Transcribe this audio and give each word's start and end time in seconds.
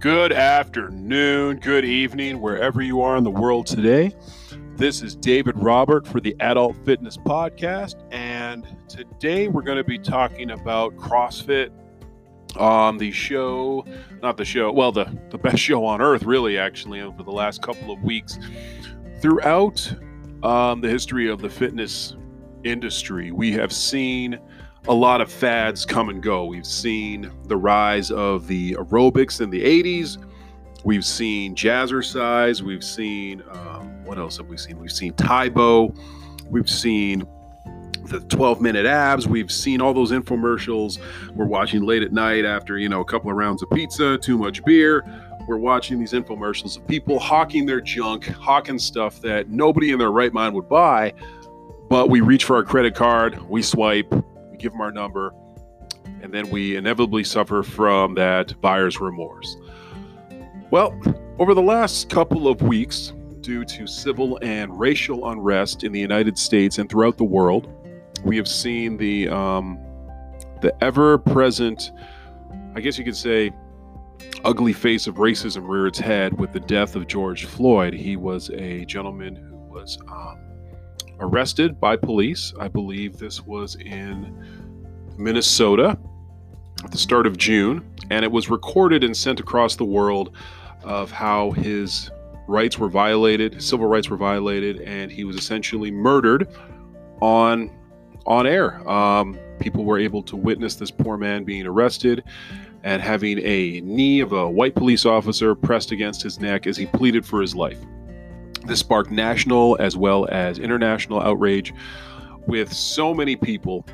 Good 0.00 0.32
afternoon, 0.32 1.58
good 1.58 1.84
evening, 1.84 2.40
wherever 2.40 2.80
you 2.80 3.02
are 3.02 3.16
in 3.16 3.24
the 3.24 3.32
world 3.32 3.66
today. 3.66 4.14
This 4.76 5.02
is 5.02 5.16
David 5.16 5.58
Robert 5.58 6.06
for 6.06 6.20
the 6.20 6.36
Adult 6.38 6.76
Fitness 6.84 7.16
Podcast, 7.16 7.96
and 8.12 8.64
today 8.86 9.48
we're 9.48 9.62
going 9.62 9.76
to 9.76 9.82
be 9.82 9.98
talking 9.98 10.52
about 10.52 10.94
CrossFit 10.94 11.70
on 12.54 12.96
the 12.98 13.10
show, 13.10 13.84
not 14.22 14.36
the 14.36 14.44
show, 14.44 14.70
well, 14.70 14.92
the, 14.92 15.18
the 15.30 15.38
best 15.38 15.58
show 15.58 15.84
on 15.84 16.00
earth, 16.00 16.22
really, 16.22 16.58
actually, 16.58 17.00
over 17.00 17.24
the 17.24 17.32
last 17.32 17.60
couple 17.60 17.90
of 17.90 18.00
weeks. 18.04 18.38
Throughout 19.20 19.92
um, 20.44 20.80
the 20.80 20.88
history 20.88 21.28
of 21.28 21.40
the 21.40 21.50
fitness 21.50 22.14
industry, 22.62 23.32
we 23.32 23.50
have 23.50 23.72
seen 23.72 24.38
a 24.88 24.94
lot 24.94 25.20
of 25.20 25.30
fads 25.30 25.84
come 25.84 26.08
and 26.08 26.22
go. 26.22 26.46
We've 26.46 26.66
seen 26.66 27.30
the 27.44 27.56
rise 27.56 28.10
of 28.10 28.46
the 28.46 28.72
aerobics 28.72 29.42
in 29.42 29.50
the 29.50 29.62
80s. 29.62 30.16
We've 30.82 31.04
seen 31.04 31.54
jazzercise. 31.54 32.62
We've 32.62 32.82
seen, 32.82 33.42
um, 33.50 34.04
what 34.04 34.18
else 34.18 34.38
have 34.38 34.46
we 34.46 34.56
seen? 34.56 34.78
We've 34.78 34.90
seen 34.90 35.12
Tae 35.12 35.50
Bo. 35.50 35.92
We've 36.48 36.70
seen 36.70 37.26
the 38.06 38.20
12 38.20 38.62
minute 38.62 38.86
abs. 38.86 39.28
We've 39.28 39.52
seen 39.52 39.82
all 39.82 39.92
those 39.92 40.10
infomercials. 40.10 40.98
We're 41.34 41.44
watching 41.44 41.82
late 41.82 42.02
at 42.02 42.12
night 42.12 42.46
after, 42.46 42.78
you 42.78 42.88
know, 42.88 43.02
a 43.02 43.04
couple 43.04 43.30
of 43.30 43.36
rounds 43.36 43.62
of 43.62 43.68
pizza, 43.70 44.16
too 44.16 44.38
much 44.38 44.64
beer. 44.64 45.04
We're 45.46 45.58
watching 45.58 45.98
these 45.98 46.12
infomercials 46.12 46.78
of 46.78 46.86
people 46.86 47.18
hawking 47.18 47.66
their 47.66 47.82
junk, 47.82 48.26
hawking 48.26 48.78
stuff 48.78 49.20
that 49.20 49.50
nobody 49.50 49.90
in 49.90 49.98
their 49.98 50.12
right 50.12 50.32
mind 50.32 50.54
would 50.54 50.68
buy. 50.68 51.12
But 51.90 52.08
we 52.08 52.20
reach 52.20 52.44
for 52.44 52.56
our 52.56 52.64
credit 52.64 52.94
card, 52.94 53.42
we 53.48 53.62
swipe, 53.62 54.12
give 54.58 54.72
them 54.72 54.80
our 54.80 54.92
number, 54.92 55.32
and 56.22 56.32
then 56.32 56.50
we 56.50 56.76
inevitably 56.76 57.24
suffer 57.24 57.62
from 57.62 58.14
that 58.14 58.60
buyer's 58.60 59.00
remorse. 59.00 59.56
Well, 60.70 60.98
over 61.38 61.54
the 61.54 61.62
last 61.62 62.10
couple 62.10 62.48
of 62.48 62.60
weeks, 62.62 63.12
due 63.40 63.64
to 63.64 63.86
civil 63.86 64.38
and 64.42 64.78
racial 64.78 65.30
unrest 65.30 65.84
in 65.84 65.92
the 65.92 66.00
United 66.00 66.36
States 66.36 66.78
and 66.78 66.90
throughout 66.90 67.16
the 67.16 67.24
world, 67.24 67.72
we 68.24 68.36
have 68.36 68.48
seen 68.48 68.96
the 68.96 69.28
um, 69.28 69.78
the 70.60 70.74
ever-present, 70.82 71.92
I 72.74 72.80
guess 72.80 72.98
you 72.98 73.04
could 73.04 73.16
say, 73.16 73.52
ugly 74.44 74.72
face 74.72 75.06
of 75.06 75.14
racism 75.14 75.68
rear 75.68 75.86
its 75.86 75.98
head 76.00 76.38
with 76.38 76.52
the 76.52 76.60
death 76.60 76.96
of 76.96 77.06
George 77.06 77.44
Floyd. 77.44 77.94
He 77.94 78.16
was 78.16 78.50
a 78.50 78.84
gentleman 78.84 79.36
who 79.36 79.56
was 79.72 79.98
um, 80.08 80.40
arrested 81.20 81.80
by 81.80 81.96
police. 81.96 82.52
I 82.58 82.68
believe 82.68 83.18
this 83.18 83.44
was 83.44 83.76
in 83.76 84.34
Minnesota 85.16 85.98
at 86.84 86.90
the 86.90 86.98
start 86.98 87.26
of 87.26 87.36
June, 87.36 87.84
and 88.10 88.24
it 88.24 88.30
was 88.30 88.48
recorded 88.48 89.04
and 89.04 89.16
sent 89.16 89.40
across 89.40 89.76
the 89.76 89.84
world 89.84 90.34
of 90.82 91.10
how 91.10 91.50
his 91.52 92.10
rights 92.46 92.78
were 92.78 92.88
violated, 92.88 93.62
civil 93.62 93.86
rights 93.86 94.08
were 94.08 94.16
violated, 94.16 94.80
and 94.80 95.10
he 95.10 95.24
was 95.24 95.36
essentially 95.36 95.90
murdered 95.90 96.48
on 97.20 97.70
on 98.26 98.46
air. 98.46 98.86
Um, 98.88 99.38
people 99.58 99.84
were 99.84 99.98
able 99.98 100.22
to 100.24 100.36
witness 100.36 100.76
this 100.76 100.90
poor 100.90 101.16
man 101.16 101.44
being 101.44 101.66
arrested 101.66 102.22
and 102.84 103.02
having 103.02 103.38
a 103.38 103.80
knee 103.80 104.20
of 104.20 104.32
a 104.32 104.48
white 104.48 104.74
police 104.74 105.04
officer 105.04 105.54
pressed 105.54 105.90
against 105.90 106.22
his 106.22 106.38
neck 106.38 106.66
as 106.66 106.76
he 106.76 106.86
pleaded 106.86 107.24
for 107.24 107.40
his 107.40 107.54
life. 107.54 107.78
This 108.68 108.80
sparked 108.80 109.10
national 109.10 109.78
as 109.80 109.96
well 109.96 110.28
as 110.30 110.58
international 110.58 111.22
outrage 111.22 111.72
with 112.46 112.70
so 112.70 113.14
many 113.14 113.34
people 113.34 113.86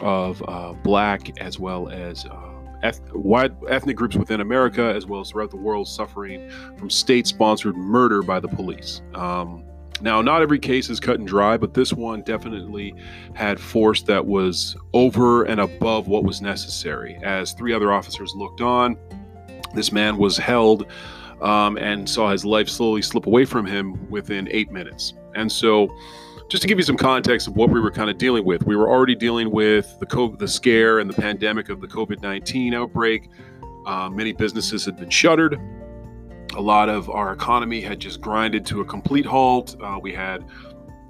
of 0.00 0.42
uh, 0.48 0.72
black 0.82 1.38
as 1.38 1.58
well 1.58 1.90
as 1.90 2.24
uh, 2.24 2.52
eth- 2.82 3.12
wide 3.12 3.54
ethnic 3.68 3.94
groups 3.94 4.16
within 4.16 4.40
America 4.40 4.82
as 4.96 5.04
well 5.04 5.20
as 5.20 5.30
throughout 5.30 5.50
the 5.50 5.58
world 5.58 5.86
suffering 5.86 6.50
from 6.78 6.88
state 6.88 7.26
sponsored 7.26 7.76
murder 7.76 8.22
by 8.22 8.40
the 8.40 8.48
police. 8.48 9.02
Um, 9.14 9.64
now, 10.00 10.22
not 10.22 10.40
every 10.40 10.58
case 10.58 10.88
is 10.88 10.98
cut 10.98 11.18
and 11.18 11.28
dry, 11.28 11.58
but 11.58 11.74
this 11.74 11.92
one 11.92 12.22
definitely 12.22 12.94
had 13.34 13.60
force 13.60 14.02
that 14.04 14.24
was 14.24 14.76
over 14.94 15.44
and 15.44 15.60
above 15.60 16.08
what 16.08 16.24
was 16.24 16.40
necessary. 16.40 17.18
As 17.22 17.52
three 17.52 17.74
other 17.74 17.92
officers 17.92 18.34
looked 18.34 18.62
on, 18.62 18.96
this 19.74 19.92
man 19.92 20.16
was 20.16 20.38
held 20.38 20.86
um, 21.42 21.76
and 21.76 22.08
saw 22.08 22.30
his 22.30 22.44
life 22.44 22.68
slowly 22.68 23.02
slip 23.02 23.26
away 23.26 23.44
from 23.44 23.66
him 23.66 24.08
within 24.08 24.48
eight 24.50 24.70
minutes. 24.70 25.14
And 25.34 25.50
so, 25.50 25.94
just 26.48 26.62
to 26.62 26.68
give 26.68 26.78
you 26.78 26.84
some 26.84 26.96
context 26.96 27.48
of 27.48 27.56
what 27.56 27.70
we 27.70 27.80
were 27.80 27.90
kind 27.90 28.10
of 28.10 28.18
dealing 28.18 28.44
with, 28.44 28.64
we 28.66 28.76
were 28.76 28.88
already 28.88 29.14
dealing 29.14 29.50
with 29.50 29.96
the 30.00 30.06
COVID, 30.06 30.38
the 30.38 30.48
scare 30.48 30.98
and 30.98 31.08
the 31.08 31.20
pandemic 31.20 31.68
of 31.68 31.80
the 31.80 31.86
COVID 31.86 32.22
19 32.22 32.74
outbreak. 32.74 33.28
Uh, 33.86 34.08
many 34.10 34.32
businesses 34.32 34.84
had 34.84 34.96
been 34.96 35.10
shuttered. 35.10 35.58
A 36.54 36.60
lot 36.60 36.88
of 36.88 37.08
our 37.08 37.32
economy 37.32 37.80
had 37.80 37.98
just 37.98 38.20
grinded 38.20 38.66
to 38.66 38.82
a 38.82 38.84
complete 38.84 39.24
halt. 39.24 39.74
Uh, 39.82 39.98
we 40.00 40.12
had, 40.12 40.44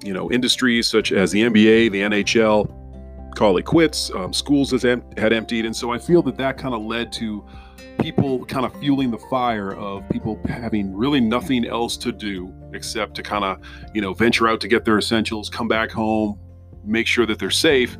you 0.03 0.13
know, 0.13 0.31
industries 0.31 0.87
such 0.87 1.11
as 1.11 1.31
the 1.31 1.43
NBA, 1.43 1.91
the 1.91 2.01
NHL, 2.01 3.35
call 3.35 3.57
it 3.57 3.65
quits. 3.65 4.09
Um, 4.11 4.31
schools 4.31 4.71
had 4.71 5.33
emptied, 5.33 5.65
and 5.65 5.75
so 5.75 5.91
I 5.91 5.99
feel 5.99 6.21
that 6.23 6.37
that 6.37 6.57
kind 6.57 6.73
of 6.73 6.81
led 6.81 7.11
to 7.13 7.45
people 7.99 8.45
kind 8.45 8.65
of 8.65 8.77
fueling 8.79 9.11
the 9.11 9.17
fire 9.17 9.73
of 9.75 10.07
people 10.09 10.39
having 10.45 10.93
really 10.93 11.21
nothing 11.21 11.65
else 11.65 11.95
to 11.97 12.11
do 12.11 12.53
except 12.73 13.15
to 13.15 13.23
kind 13.23 13.43
of, 13.43 13.59
you 13.93 14.01
know, 14.01 14.13
venture 14.13 14.47
out 14.47 14.59
to 14.61 14.67
get 14.67 14.83
their 14.83 14.97
essentials, 14.97 15.49
come 15.49 15.67
back 15.67 15.91
home, 15.91 16.39
make 16.83 17.07
sure 17.07 17.25
that 17.25 17.39
they're 17.39 17.51
safe. 17.51 17.97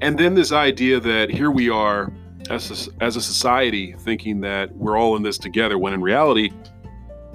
And 0.00 0.18
then 0.18 0.34
this 0.34 0.52
idea 0.52 1.00
that 1.00 1.30
here 1.30 1.50
we 1.50 1.68
are 1.68 2.12
as 2.50 2.88
a, 2.88 3.04
as 3.04 3.16
a 3.16 3.20
society 3.20 3.94
thinking 4.00 4.40
that 4.40 4.74
we're 4.76 4.98
all 4.98 5.16
in 5.16 5.22
this 5.22 5.38
together 5.38 5.78
when 5.78 5.92
in 5.92 6.00
reality, 6.00 6.50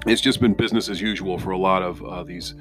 it's 0.06 0.20
just 0.20 0.40
been 0.40 0.54
business 0.54 0.88
as 0.88 1.00
usual 1.00 1.38
for 1.38 1.50
a 1.50 1.58
lot 1.58 1.82
of 1.82 2.02
uh, 2.04 2.22
these, 2.22 2.54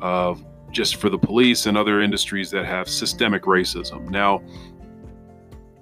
uh, 0.00 0.34
just 0.70 0.96
for 0.96 1.08
the 1.08 1.18
police 1.18 1.66
and 1.66 1.76
other 1.76 2.00
industries 2.00 2.50
that 2.50 2.64
have 2.64 2.88
systemic 2.88 3.42
racism. 3.42 4.08
Now, 4.08 4.42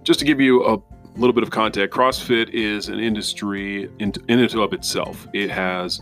just 0.03 0.19
to 0.21 0.27
give 0.27 0.41
you 0.41 0.65
a 0.65 0.79
a 1.15 1.19
little 1.19 1.33
bit 1.33 1.43
of 1.43 1.51
context 1.51 1.97
CrossFit 1.97 2.51
is 2.51 2.89
an 2.89 2.99
industry 3.01 3.91
in, 3.99 4.13
in 4.29 4.41
and 4.41 4.55
of 4.55 4.73
itself. 4.73 5.27
It 5.33 5.51
has, 5.51 6.01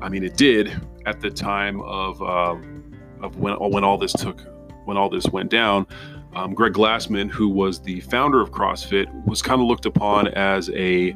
I 0.00 0.08
mean, 0.08 0.24
it 0.24 0.36
did 0.36 0.80
at 1.06 1.20
the 1.20 1.30
time 1.30 1.80
of 1.82 2.22
um, 2.22 2.92
of 3.22 3.36
when 3.36 3.54
when 3.54 3.84
all 3.84 3.98
this 3.98 4.12
took 4.12 4.40
when 4.84 4.96
all 4.96 5.08
this 5.08 5.26
went 5.26 5.50
down. 5.50 5.86
Um, 6.34 6.54
Greg 6.54 6.74
Glassman, 6.74 7.30
who 7.30 7.48
was 7.48 7.80
the 7.80 8.00
founder 8.00 8.40
of 8.40 8.50
CrossFit, 8.50 9.06
was 9.26 9.42
kind 9.42 9.60
of 9.60 9.66
looked 9.66 9.86
upon 9.86 10.28
as 10.28 10.70
a 10.70 11.14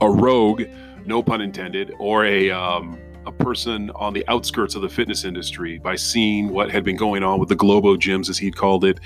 a 0.00 0.10
rogue, 0.10 0.64
no 1.06 1.22
pun 1.22 1.40
intended, 1.40 1.92
or 1.98 2.24
a 2.24 2.50
um, 2.50 2.98
a 3.26 3.32
person 3.32 3.90
on 3.90 4.12
the 4.12 4.24
outskirts 4.28 4.74
of 4.74 4.82
the 4.82 4.88
fitness 4.88 5.24
industry 5.24 5.78
by 5.78 5.96
seeing 5.96 6.48
what 6.48 6.70
had 6.70 6.84
been 6.84 6.96
going 6.96 7.22
on 7.22 7.38
with 7.38 7.48
the 7.48 7.56
Globo 7.56 7.96
gyms, 7.96 8.28
as 8.28 8.38
he'd 8.38 8.56
called 8.56 8.84
it, 8.84 9.00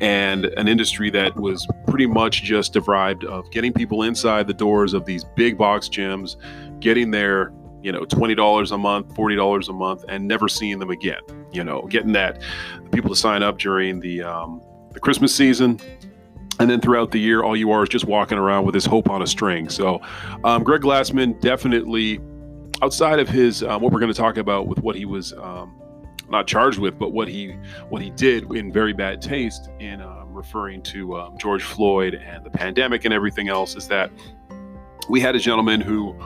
and 0.00 0.46
an 0.46 0.68
industry 0.68 1.10
that 1.10 1.36
was 1.36 1.66
pretty 1.86 2.06
much 2.06 2.42
just 2.42 2.72
deprived 2.72 3.24
of 3.24 3.50
getting 3.50 3.72
people 3.72 4.02
inside 4.02 4.46
the 4.46 4.54
doors 4.54 4.94
of 4.94 5.04
these 5.04 5.24
big 5.36 5.58
box 5.58 5.88
gyms, 5.88 6.36
getting 6.80 7.10
their 7.10 7.52
you 7.82 7.92
know 7.92 8.02
$20 8.02 8.72
a 8.72 8.78
month 8.78 9.14
$40 9.14 9.68
a 9.68 9.72
month 9.72 10.04
and 10.08 10.26
never 10.26 10.48
seeing 10.48 10.80
them 10.80 10.90
again 10.90 11.20
you 11.52 11.62
know 11.62 11.82
getting 11.82 12.10
that 12.12 12.42
people 12.90 13.10
to 13.10 13.14
sign 13.14 13.44
up 13.44 13.58
during 13.58 14.00
the 14.00 14.22
um, 14.22 14.60
the 14.92 15.00
christmas 15.00 15.34
season. 15.34 15.78
And 16.58 16.70
then 16.70 16.80
throughout 16.80 17.10
the 17.10 17.20
year 17.20 17.42
all 17.42 17.54
you 17.54 17.70
are 17.70 17.82
is 17.82 17.90
just 17.90 18.06
walking 18.06 18.38
around 18.38 18.64
with 18.64 18.72
this 18.72 18.86
hope 18.86 19.10
on 19.10 19.20
a 19.20 19.26
string. 19.26 19.68
So 19.68 20.00
um, 20.42 20.64
greg 20.64 20.80
glassman 20.80 21.38
definitely 21.40 22.18
outside 22.82 23.18
of 23.18 23.28
his 23.28 23.62
um, 23.62 23.82
what 23.82 23.92
we're 23.92 24.00
going 24.00 24.12
to 24.12 24.18
talk 24.18 24.36
about 24.36 24.66
with 24.66 24.78
what 24.80 24.96
he 24.96 25.04
was 25.04 25.32
um, 25.34 25.80
not 26.28 26.46
charged 26.46 26.78
with, 26.78 26.98
but 26.98 27.12
what 27.12 27.28
he 27.28 27.56
what 27.88 28.02
he 28.02 28.10
did 28.10 28.50
in 28.52 28.72
very 28.72 28.92
bad 28.92 29.22
taste 29.22 29.70
in 29.78 30.00
um, 30.00 30.32
referring 30.32 30.82
to 30.82 31.16
um, 31.16 31.38
George 31.38 31.62
Floyd 31.62 32.14
and 32.14 32.44
the 32.44 32.50
pandemic 32.50 33.04
and 33.04 33.14
everything 33.14 33.48
else 33.48 33.76
is 33.76 33.88
that 33.88 34.10
we 35.08 35.20
had 35.20 35.36
a 35.36 35.38
gentleman 35.38 35.80
who 35.80 36.18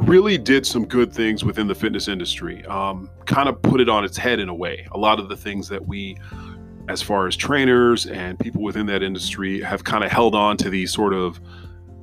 really 0.00 0.38
did 0.38 0.66
some 0.66 0.86
good 0.86 1.12
things 1.12 1.44
within 1.44 1.66
the 1.66 1.74
fitness 1.74 2.08
industry. 2.08 2.64
Um, 2.66 3.10
kind 3.26 3.48
of 3.48 3.60
put 3.62 3.80
it 3.80 3.88
on 3.88 4.04
its 4.04 4.16
head 4.16 4.40
in 4.40 4.48
a 4.48 4.54
way. 4.54 4.86
A 4.92 4.98
lot 4.98 5.20
of 5.20 5.28
the 5.28 5.36
things 5.36 5.68
that 5.68 5.86
we 5.86 6.16
as 6.88 7.00
far 7.00 7.28
as 7.28 7.36
trainers 7.36 8.06
and 8.06 8.38
people 8.38 8.60
within 8.62 8.86
that 8.86 9.02
industry 9.02 9.60
have 9.60 9.84
kind 9.84 10.02
of 10.02 10.10
held 10.10 10.34
on 10.34 10.56
to 10.56 10.68
these 10.68 10.92
sort 10.92 11.14
of 11.14 11.40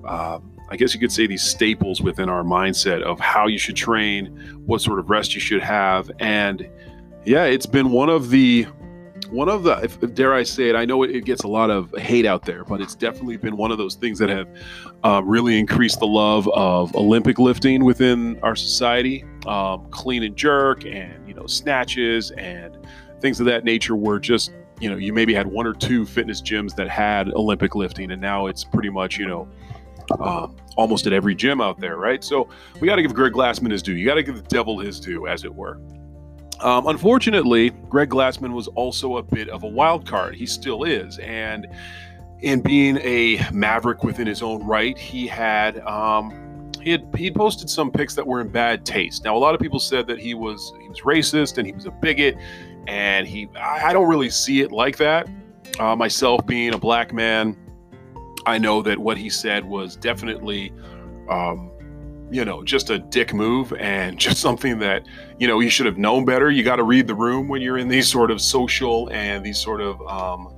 uh, 0.08 0.40
I 0.72 0.76
guess 0.76 0.94
you 0.94 1.00
could 1.00 1.12
say 1.12 1.28
these 1.28 1.44
staples 1.44 2.02
within 2.02 2.30
our 2.30 2.44
mindset 2.44 3.02
of 3.02 3.20
how 3.20 3.48
you 3.48 3.58
should 3.58 3.76
train, 3.76 4.28
what 4.66 4.82
sort 4.82 5.00
of 5.00 5.10
rest 5.10 5.34
you 5.34 5.42
should 5.42 5.62
have, 5.62 6.12
and 6.20 6.70
yeah, 7.26 7.46
it's 7.46 7.66
been 7.66 7.92
one 7.92 8.10
of 8.10 8.30
the 8.30 8.66
one 9.30 9.50
of 9.50 9.64
the 9.64 9.74
if, 9.84 10.00
dare 10.16 10.34
I 10.34 10.44
say 10.44 10.70
it, 10.70 10.76
I 10.76 10.86
know 10.86 11.04
it, 11.04 11.12
it, 11.16 11.26
gets 11.26 11.44
a 11.44 11.48
lot 11.48 11.70
of 11.70 11.94
hate 11.98 12.26
out 12.26 12.46
there, 12.46 12.64
but 12.64 12.82
it's 12.82 12.96
definitely 12.96 13.38
been 13.38 13.58
one 13.58 13.72
of 13.72 13.78
those 13.78 13.96
things 13.96 14.18
that 14.20 14.30
have 14.30 14.48
uh, 15.04 15.22
really 15.24 15.60
increased 15.60 16.00
the 16.00 16.08
love 16.08 16.48
of 16.50 16.96
Olympic 16.96 17.38
lifting 17.38 17.84
within 17.84 18.40
our 18.42 18.56
society, 18.56 19.24
um, 19.46 19.88
clean 19.92 20.24
and 20.24 20.36
jerk, 20.36 20.86
and 20.86 21.28
you 21.28 21.34
know 21.34 21.46
snatches 21.46 22.32
and 22.32 22.78
things 23.20 23.40
of 23.40 23.46
that 23.46 23.64
nature. 23.64 23.96
Were 23.96 24.20
just 24.20 24.52
you 24.80 24.90
know 24.90 24.98
you 24.98 25.14
maybe 25.14 25.34
had 25.34 25.48
one 25.48 25.68
or 25.68 25.74
two 25.74 26.06
fitness 26.06 26.42
gyms 26.42 26.76
that 26.76 26.90
had 26.90 27.30
Olympic 27.34 27.76
lifting, 27.76 28.12
and 28.12 28.22
now 28.22 28.48
it's 28.48 28.64
pretty 28.64 28.90
much 28.90 29.18
you 29.18 29.28
know 29.28 29.48
um, 30.20 30.56
almost 30.76 31.08
at 31.08 31.14
every 31.14 31.36
gym 31.36 31.62
out 31.62 31.80
there, 31.80 31.98
right? 31.98 32.24
So 32.24 32.50
we 32.80 32.88
got 32.88 32.96
to 32.96 33.02
give 33.02 33.14
Greg 33.14 33.34
Glassman 33.34 33.72
his 33.72 33.84
due. 33.84 33.94
You 33.94 34.06
got 34.06 34.16
to 34.16 34.24
give 34.24 34.36
the 34.36 34.42
devil 34.44 34.80
his 34.80 35.00
due, 35.00 35.28
as 35.28 35.44
it 35.44 35.54
were. 35.54 35.80
Um, 36.62 36.88
unfortunately, 36.88 37.70
Greg 37.70 38.10
Glassman 38.10 38.54
was 38.54 38.68
also 38.70 39.18
a 39.18 39.24
bit 39.24 39.50
of 39.50 39.64
a 39.64 39.68
wild 39.68 40.06
card. 40.06 40.36
He 40.36 40.46
still 40.46 40.84
is. 40.84 41.18
And 41.20 41.68
in 42.42 42.62
being 42.62 42.98
a 42.98 43.46
maverick 43.52 44.04
within 44.04 44.28
his 44.28 44.42
own 44.42 44.66
right, 44.66 44.98
he 44.98 45.28
had. 45.28 45.80
Um, 45.80 46.46
he 46.82 46.92
had 46.92 47.06
he 47.16 47.30
posted 47.30 47.70
some 47.70 47.92
pics 47.92 48.16
that 48.16 48.26
were 48.26 48.40
in 48.42 48.48
bad 48.48 48.86
taste. 48.86 49.26
Now, 49.26 49.36
a 49.36 49.40
lot 49.40 49.54
of 49.54 49.60
people 49.60 49.80
said 49.80 50.08
that 50.08 50.18
he 50.18 50.34
was 50.34 50.74
he 50.82 50.88
was 50.88 51.02
racist 51.02 51.58
and 51.58 51.68
he 51.68 51.74
was 51.74 51.86
a 51.86 51.92
bigot, 51.92 52.38
and 52.88 53.28
he 53.28 53.50
I, 53.58 53.90
I 53.90 53.94
don't 53.94 54.08
really 54.08 54.30
see 54.30 54.62
it 54.62 54.72
like 54.72 54.98
that. 54.98 55.28
Uh, 55.78 55.96
myself 55.96 56.46
being 56.46 56.74
a 56.74 56.78
black 56.78 57.14
man, 57.14 57.58
I 58.50 58.58
know 58.58 58.82
that 58.82 58.98
what 58.98 59.18
he 59.18 59.30
said 59.30 59.64
was 59.64 59.96
definitely, 59.96 60.74
um, 61.30 61.72
you 62.32 62.44
know, 62.44 62.64
just 62.64 62.90
a 62.90 62.98
dick 62.98 63.32
move 63.32 63.72
and 63.74 64.20
just 64.26 64.40
something 64.40 64.80
that, 64.80 65.06
you 65.38 65.48
know, 65.48 65.60
you 65.60 65.70
should 65.70 65.86
have 65.86 66.00
known 66.00 66.26
better. 66.26 66.50
You 66.50 66.64
got 66.64 66.78
to 66.78 66.84
read 66.84 67.06
the 67.06 67.14
room 67.14 67.48
when 67.48 67.62
you're 67.62 67.78
in 67.78 67.88
these 67.88 68.08
sort 68.08 68.32
of 68.32 68.42
social 68.42 69.08
and 69.12 69.46
these 69.46 69.60
sort 69.60 69.82
of, 69.82 70.02
um, 70.08 70.52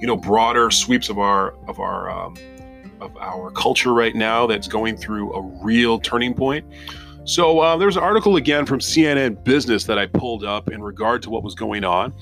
you 0.00 0.06
know, 0.06 0.16
broader 0.16 0.70
sweeps 0.70 1.10
of 1.10 1.18
our 1.18 1.54
of 1.68 1.78
our 1.78 2.10
um, 2.10 2.34
of 3.00 3.14
our 3.18 3.50
culture 3.50 3.92
right 3.92 4.14
now 4.14 4.46
that's 4.46 4.66
going 4.66 4.96
through 4.96 5.32
a 5.34 5.42
real 5.62 6.00
turning 6.00 6.32
point. 6.32 6.64
So 7.26 7.60
uh, 7.60 7.76
there's 7.76 7.96
an 7.96 8.02
article 8.02 8.36
again 8.36 8.66
from 8.66 8.80
CNN 8.80 9.44
Business 9.44 9.84
that 9.84 9.98
I 9.98 10.06
pulled 10.06 10.44
up 10.44 10.70
in 10.70 10.82
regard 10.82 11.22
to 11.22 11.30
what 11.30 11.42
was 11.42 11.54
going 11.54 11.84
on, 11.84 12.14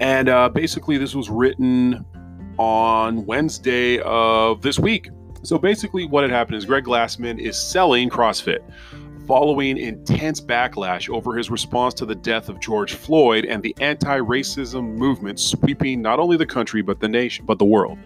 and 0.00 0.28
uh, 0.28 0.48
basically 0.48 0.98
this 0.98 1.14
was 1.14 1.30
written 1.30 2.04
on 2.58 3.26
Wednesday 3.26 3.98
of 4.00 4.62
this 4.62 4.78
week. 4.78 5.10
So 5.42 5.58
basically, 5.58 6.06
what 6.06 6.22
had 6.22 6.30
happened 6.30 6.56
is 6.56 6.64
Greg 6.64 6.84
Glassman 6.84 7.38
is 7.38 7.56
selling 7.56 8.10
CrossFit 8.10 8.58
following 9.26 9.76
intense 9.76 10.40
backlash 10.40 11.10
over 11.10 11.36
his 11.36 11.50
response 11.50 11.92
to 11.92 12.06
the 12.06 12.14
death 12.14 12.48
of 12.48 12.60
George 12.60 12.94
Floyd 12.94 13.44
and 13.44 13.60
the 13.60 13.74
anti-racism 13.80 14.94
movement 14.94 15.40
sweeping 15.40 16.00
not 16.00 16.20
only 16.20 16.36
the 16.36 16.46
country 16.46 16.80
but 16.80 17.00
the 17.00 17.08
nation 17.08 17.44
but 17.44 17.58
the 17.58 17.64
world. 17.64 17.98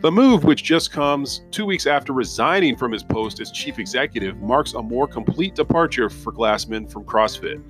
The 0.00 0.10
move, 0.10 0.44
which 0.44 0.62
just 0.62 0.90
comes 0.90 1.42
2 1.50 1.66
weeks 1.66 1.86
after 1.86 2.14
resigning 2.14 2.74
from 2.74 2.90
his 2.90 3.02
post 3.02 3.38
as 3.38 3.50
chief 3.50 3.78
executive, 3.78 4.38
marks 4.38 4.72
a 4.72 4.82
more 4.82 5.06
complete 5.06 5.54
departure 5.54 6.08
for 6.08 6.32
Glassman 6.32 6.90
from 6.90 7.04
CrossFit. 7.04 7.62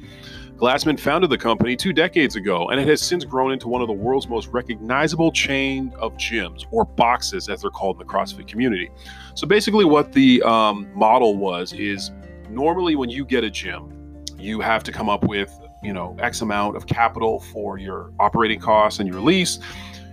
Glassman 0.62 0.96
founded 0.96 1.28
the 1.28 1.36
company 1.36 1.74
two 1.74 1.92
decades 1.92 2.36
ago, 2.36 2.68
and 2.68 2.78
it 2.78 2.86
has 2.86 3.02
since 3.02 3.24
grown 3.24 3.50
into 3.50 3.66
one 3.66 3.82
of 3.82 3.88
the 3.88 3.92
world's 3.92 4.28
most 4.28 4.46
recognizable 4.46 5.32
chain 5.32 5.92
of 5.98 6.14
gyms, 6.14 6.66
or 6.70 6.84
boxes 6.84 7.48
as 7.48 7.62
they're 7.62 7.70
called 7.72 8.00
in 8.00 8.06
the 8.06 8.12
CrossFit 8.12 8.46
community. 8.46 8.88
So 9.34 9.44
basically, 9.44 9.84
what 9.84 10.12
the 10.12 10.40
um, 10.44 10.88
model 10.94 11.36
was 11.36 11.72
is 11.72 12.12
normally 12.48 12.94
when 12.94 13.10
you 13.10 13.24
get 13.24 13.42
a 13.42 13.50
gym, 13.50 14.24
you 14.38 14.60
have 14.60 14.84
to 14.84 14.92
come 14.92 15.08
up 15.08 15.24
with 15.24 15.52
you 15.82 15.92
know 15.92 16.16
X 16.20 16.42
amount 16.42 16.76
of 16.76 16.86
capital 16.86 17.40
for 17.40 17.76
your 17.76 18.12
operating 18.20 18.60
costs 18.60 19.00
and 19.00 19.08
your 19.08 19.20
lease. 19.20 19.58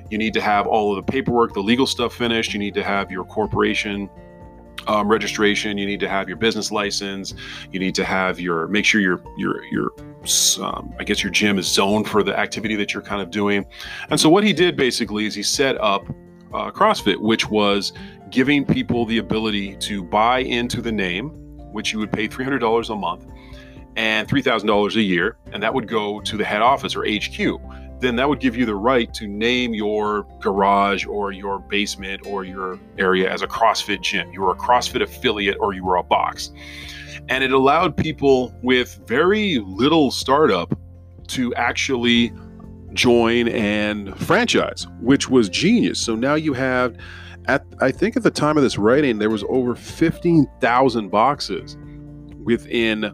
You 0.09 0.17
need 0.17 0.33
to 0.33 0.41
have 0.41 0.65
all 0.65 0.97
of 0.97 1.05
the 1.05 1.11
paperwork, 1.11 1.53
the 1.53 1.61
legal 1.61 1.85
stuff 1.85 2.15
finished. 2.15 2.53
You 2.53 2.59
need 2.59 2.73
to 2.73 2.83
have 2.83 3.11
your 3.11 3.23
corporation 3.23 4.09
um, 4.87 5.07
registration. 5.07 5.77
You 5.77 5.85
need 5.85 5.99
to 5.99 6.09
have 6.09 6.27
your 6.27 6.37
business 6.37 6.71
license. 6.71 7.33
You 7.71 7.79
need 7.79 7.95
to 7.95 8.05
have 8.05 8.39
your 8.39 8.67
make 8.67 8.85
sure 8.85 9.01
your 9.01 9.21
your 9.37 9.63
your 9.65 9.91
um, 10.61 10.93
I 10.99 11.03
guess 11.03 11.23
your 11.23 11.31
gym 11.31 11.57
is 11.57 11.67
zoned 11.67 12.07
for 12.07 12.23
the 12.23 12.37
activity 12.37 12.75
that 12.75 12.93
you're 12.93 13.03
kind 13.03 13.21
of 13.21 13.31
doing. 13.31 13.65
And 14.09 14.19
so 14.19 14.29
what 14.29 14.43
he 14.43 14.53
did 14.53 14.75
basically 14.75 15.25
is 15.25 15.35
he 15.35 15.43
set 15.43 15.79
up 15.81 16.07
uh, 16.53 16.71
CrossFit, 16.71 17.17
which 17.17 17.49
was 17.49 17.93
giving 18.29 18.65
people 18.65 19.05
the 19.05 19.17
ability 19.17 19.75
to 19.77 20.03
buy 20.03 20.39
into 20.39 20.81
the 20.81 20.91
name, 20.91 21.29
which 21.71 21.93
you 21.93 21.99
would 21.99 22.11
pay 22.11 22.27
$300 22.27 22.89
a 22.89 22.95
month 22.95 23.25
and 23.95 24.27
$3,000 24.27 24.95
a 24.95 25.01
year, 25.01 25.37
and 25.51 25.61
that 25.63 25.73
would 25.73 25.87
go 25.87 26.21
to 26.21 26.37
the 26.37 26.45
head 26.45 26.61
office 26.61 26.95
or 26.95 27.05
HQ 27.05 27.59
then 27.99 28.15
that 28.15 28.29
would 28.29 28.39
give 28.39 28.55
you 28.55 28.65
the 28.65 28.75
right 28.75 29.13
to 29.13 29.27
name 29.27 29.73
your 29.73 30.25
garage 30.39 31.05
or 31.05 31.31
your 31.31 31.59
basement 31.59 32.25
or 32.25 32.43
your 32.43 32.79
area 32.97 33.31
as 33.31 33.41
a 33.41 33.47
CrossFit 33.47 34.01
gym. 34.01 34.31
You 34.31 34.41
were 34.41 34.51
a 34.51 34.55
CrossFit 34.55 35.01
affiliate 35.01 35.57
or 35.59 35.73
you 35.73 35.83
were 35.83 35.97
a 35.97 36.03
box. 36.03 36.51
And 37.27 37.43
it 37.43 37.51
allowed 37.51 37.97
people 37.97 38.53
with 38.63 38.99
very 39.05 39.59
little 39.59 40.11
startup 40.11 40.73
to 41.27 41.53
actually 41.55 42.31
join 42.93 43.49
and 43.49 44.17
franchise, 44.19 44.87
which 45.01 45.29
was 45.29 45.49
genius. 45.49 45.99
So 45.99 46.15
now 46.15 46.35
you 46.35 46.53
have 46.53 46.97
at 47.45 47.65
I 47.81 47.91
think 47.91 48.15
at 48.17 48.23
the 48.23 48.31
time 48.31 48.57
of 48.57 48.63
this 48.63 48.77
writing 48.77 49.19
there 49.19 49.29
was 49.29 49.43
over 49.49 49.75
15,000 49.75 51.09
boxes 51.09 51.77
within 52.43 53.13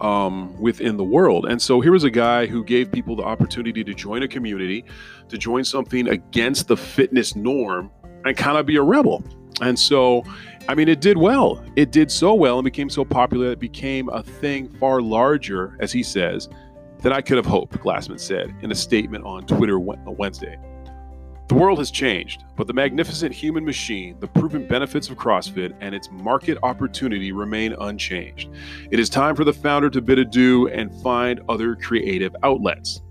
um, 0.00 0.58
within 0.58 0.96
the 0.96 1.04
world. 1.04 1.46
And 1.46 1.60
so 1.60 1.80
here 1.80 1.92
was 1.92 2.04
a 2.04 2.10
guy 2.10 2.46
who 2.46 2.64
gave 2.64 2.90
people 2.90 3.16
the 3.16 3.22
opportunity 3.22 3.84
to 3.84 3.94
join 3.94 4.22
a 4.22 4.28
community, 4.28 4.84
to 5.28 5.38
join 5.38 5.64
something 5.64 6.08
against 6.08 6.68
the 6.68 6.76
fitness 6.76 7.36
norm, 7.36 7.90
and 8.24 8.36
kind 8.36 8.58
of 8.58 8.66
be 8.66 8.76
a 8.76 8.82
rebel. 8.82 9.22
And 9.60 9.78
so, 9.78 10.24
I 10.68 10.74
mean, 10.74 10.88
it 10.88 11.00
did 11.00 11.18
well. 11.18 11.62
It 11.76 11.90
did 11.90 12.10
so 12.10 12.34
well 12.34 12.58
and 12.58 12.64
became 12.64 12.88
so 12.88 13.04
popular, 13.04 13.46
that 13.46 13.52
it 13.52 13.60
became 13.60 14.08
a 14.08 14.22
thing 14.22 14.68
far 14.78 15.02
larger, 15.02 15.76
as 15.80 15.92
he 15.92 16.02
says, 16.02 16.48
than 17.02 17.12
I 17.12 17.20
could 17.20 17.36
have 17.36 17.46
hoped, 17.46 17.78
Glassman 17.78 18.20
said 18.20 18.54
in 18.62 18.70
a 18.70 18.74
statement 18.74 19.24
on 19.24 19.46
Twitter 19.46 19.78
Wednesday. 19.78 20.58
The 21.50 21.56
world 21.56 21.78
has 21.78 21.90
changed, 21.90 22.44
but 22.54 22.68
the 22.68 22.72
magnificent 22.72 23.34
human 23.34 23.64
machine, 23.64 24.16
the 24.20 24.28
proven 24.28 24.68
benefits 24.68 25.10
of 25.10 25.16
CrossFit, 25.16 25.74
and 25.80 25.96
its 25.96 26.08
market 26.12 26.56
opportunity 26.62 27.32
remain 27.32 27.72
unchanged. 27.80 28.50
It 28.92 29.00
is 29.00 29.08
time 29.08 29.34
for 29.34 29.42
the 29.42 29.52
founder 29.52 29.90
to 29.90 30.00
bid 30.00 30.20
adieu 30.20 30.68
and 30.68 30.94
find 31.02 31.40
other 31.48 31.74
creative 31.74 32.36
outlets. 32.44 33.02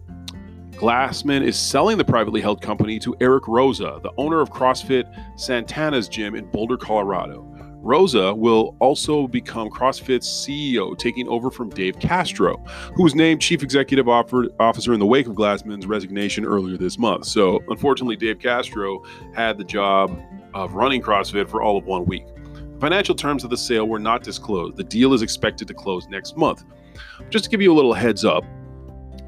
Glassman 0.71 1.43
is 1.43 1.59
selling 1.59 1.97
the 1.97 2.05
privately 2.05 2.39
held 2.39 2.61
company 2.61 2.97
to 2.99 3.13
Eric 3.19 3.43
Roza, 3.43 4.01
the 4.01 4.13
owner 4.17 4.39
of 4.39 4.51
CrossFit 4.51 5.13
Sanitas 5.35 6.09
gym 6.09 6.33
in 6.33 6.45
Boulder, 6.45 6.77
Colorado. 6.77 7.45
Roza 7.81 8.37
will 8.37 8.75
also 8.79 9.27
become 9.27 9.69
CrossFit's 9.69 10.27
CEO, 10.27 10.97
taking 10.97 11.27
over 11.29 11.49
from 11.49 11.69
Dave 11.69 11.97
Castro, 11.99 12.57
who 12.93 13.03
was 13.03 13.15
named 13.15 13.41
Chief 13.41 13.63
Executive 13.63 14.09
Officer 14.09 14.93
in 14.93 14.99
the 14.99 15.05
wake 15.05 15.27
of 15.27 15.33
Glassman's 15.33 15.85
resignation 15.85 16.43
earlier 16.45 16.77
this 16.77 16.99
month. 16.99 17.25
So, 17.25 17.63
unfortunately, 17.69 18.17
Dave 18.17 18.39
Castro 18.39 19.03
had 19.33 19.57
the 19.57 19.63
job 19.63 20.11
of 20.53 20.73
running 20.73 21.01
CrossFit 21.01 21.49
for 21.49 21.61
all 21.61 21.77
of 21.77 21.85
one 21.85 22.05
week. 22.05 22.25
The 22.53 22.79
financial 22.79 23.15
terms 23.15 23.43
of 23.45 23.49
the 23.49 23.57
sale 23.57 23.87
were 23.87 23.99
not 23.99 24.23
disclosed. 24.23 24.75
The 24.75 24.83
deal 24.83 25.13
is 25.13 25.21
expected 25.21 25.67
to 25.69 25.73
close 25.73 26.07
next 26.09 26.35
month. 26.35 26.65
Just 27.29 27.45
to 27.45 27.49
give 27.49 27.61
you 27.61 27.71
a 27.71 27.75
little 27.75 27.93
heads 27.93 28.25
up, 28.25 28.43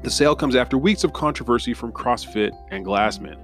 the 0.02 0.10
sale 0.10 0.34
comes 0.34 0.56
after 0.56 0.76
weeks 0.76 1.04
of 1.04 1.12
controversy 1.14 1.72
from 1.72 1.92
CrossFit 1.92 2.50
and 2.70 2.84
Glassman. 2.84 3.38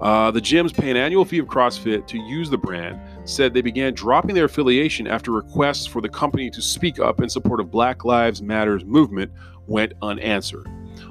Uh, 0.00 0.30
the 0.30 0.40
gyms 0.40 0.74
pay 0.74 0.90
an 0.90 0.96
annual 0.96 1.24
fee 1.24 1.38
of 1.38 1.46
CrossFit 1.46 2.06
to 2.06 2.18
use 2.18 2.50
the 2.50 2.58
brand, 2.58 3.00
said 3.26 3.52
they 3.52 3.62
began 3.62 3.94
dropping 3.94 4.34
their 4.34 4.44
affiliation 4.46 5.06
after 5.06 5.32
requests 5.32 5.86
for 5.86 6.00
the 6.00 6.08
company 6.08 6.50
to 6.50 6.62
speak 6.62 6.98
up 6.98 7.20
in 7.20 7.28
support 7.28 7.60
of 7.60 7.70
Black 7.70 8.04
Lives 8.04 8.42
Matters 8.42 8.84
movement 8.84 9.30
went 9.66 9.92
unanswered. 10.02 10.66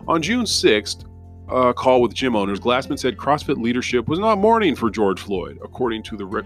On 0.08 0.22
June 0.22 0.46
6th, 0.46 1.06
a 1.48 1.74
call 1.74 2.02
with 2.02 2.14
gym 2.14 2.36
owners, 2.36 2.60
Glassman 2.60 2.98
said 2.98 3.18
CrossFit 3.18 3.62
leadership 3.62 4.08
was 4.08 4.18
not 4.18 4.40
mourning 4.40 4.76
for 4.76 4.90
George 4.90 5.22
Floyd, 5.22 5.60
according 5.64 6.02
to 6.04 6.18
the 6.18 6.26
rec- 6.26 6.46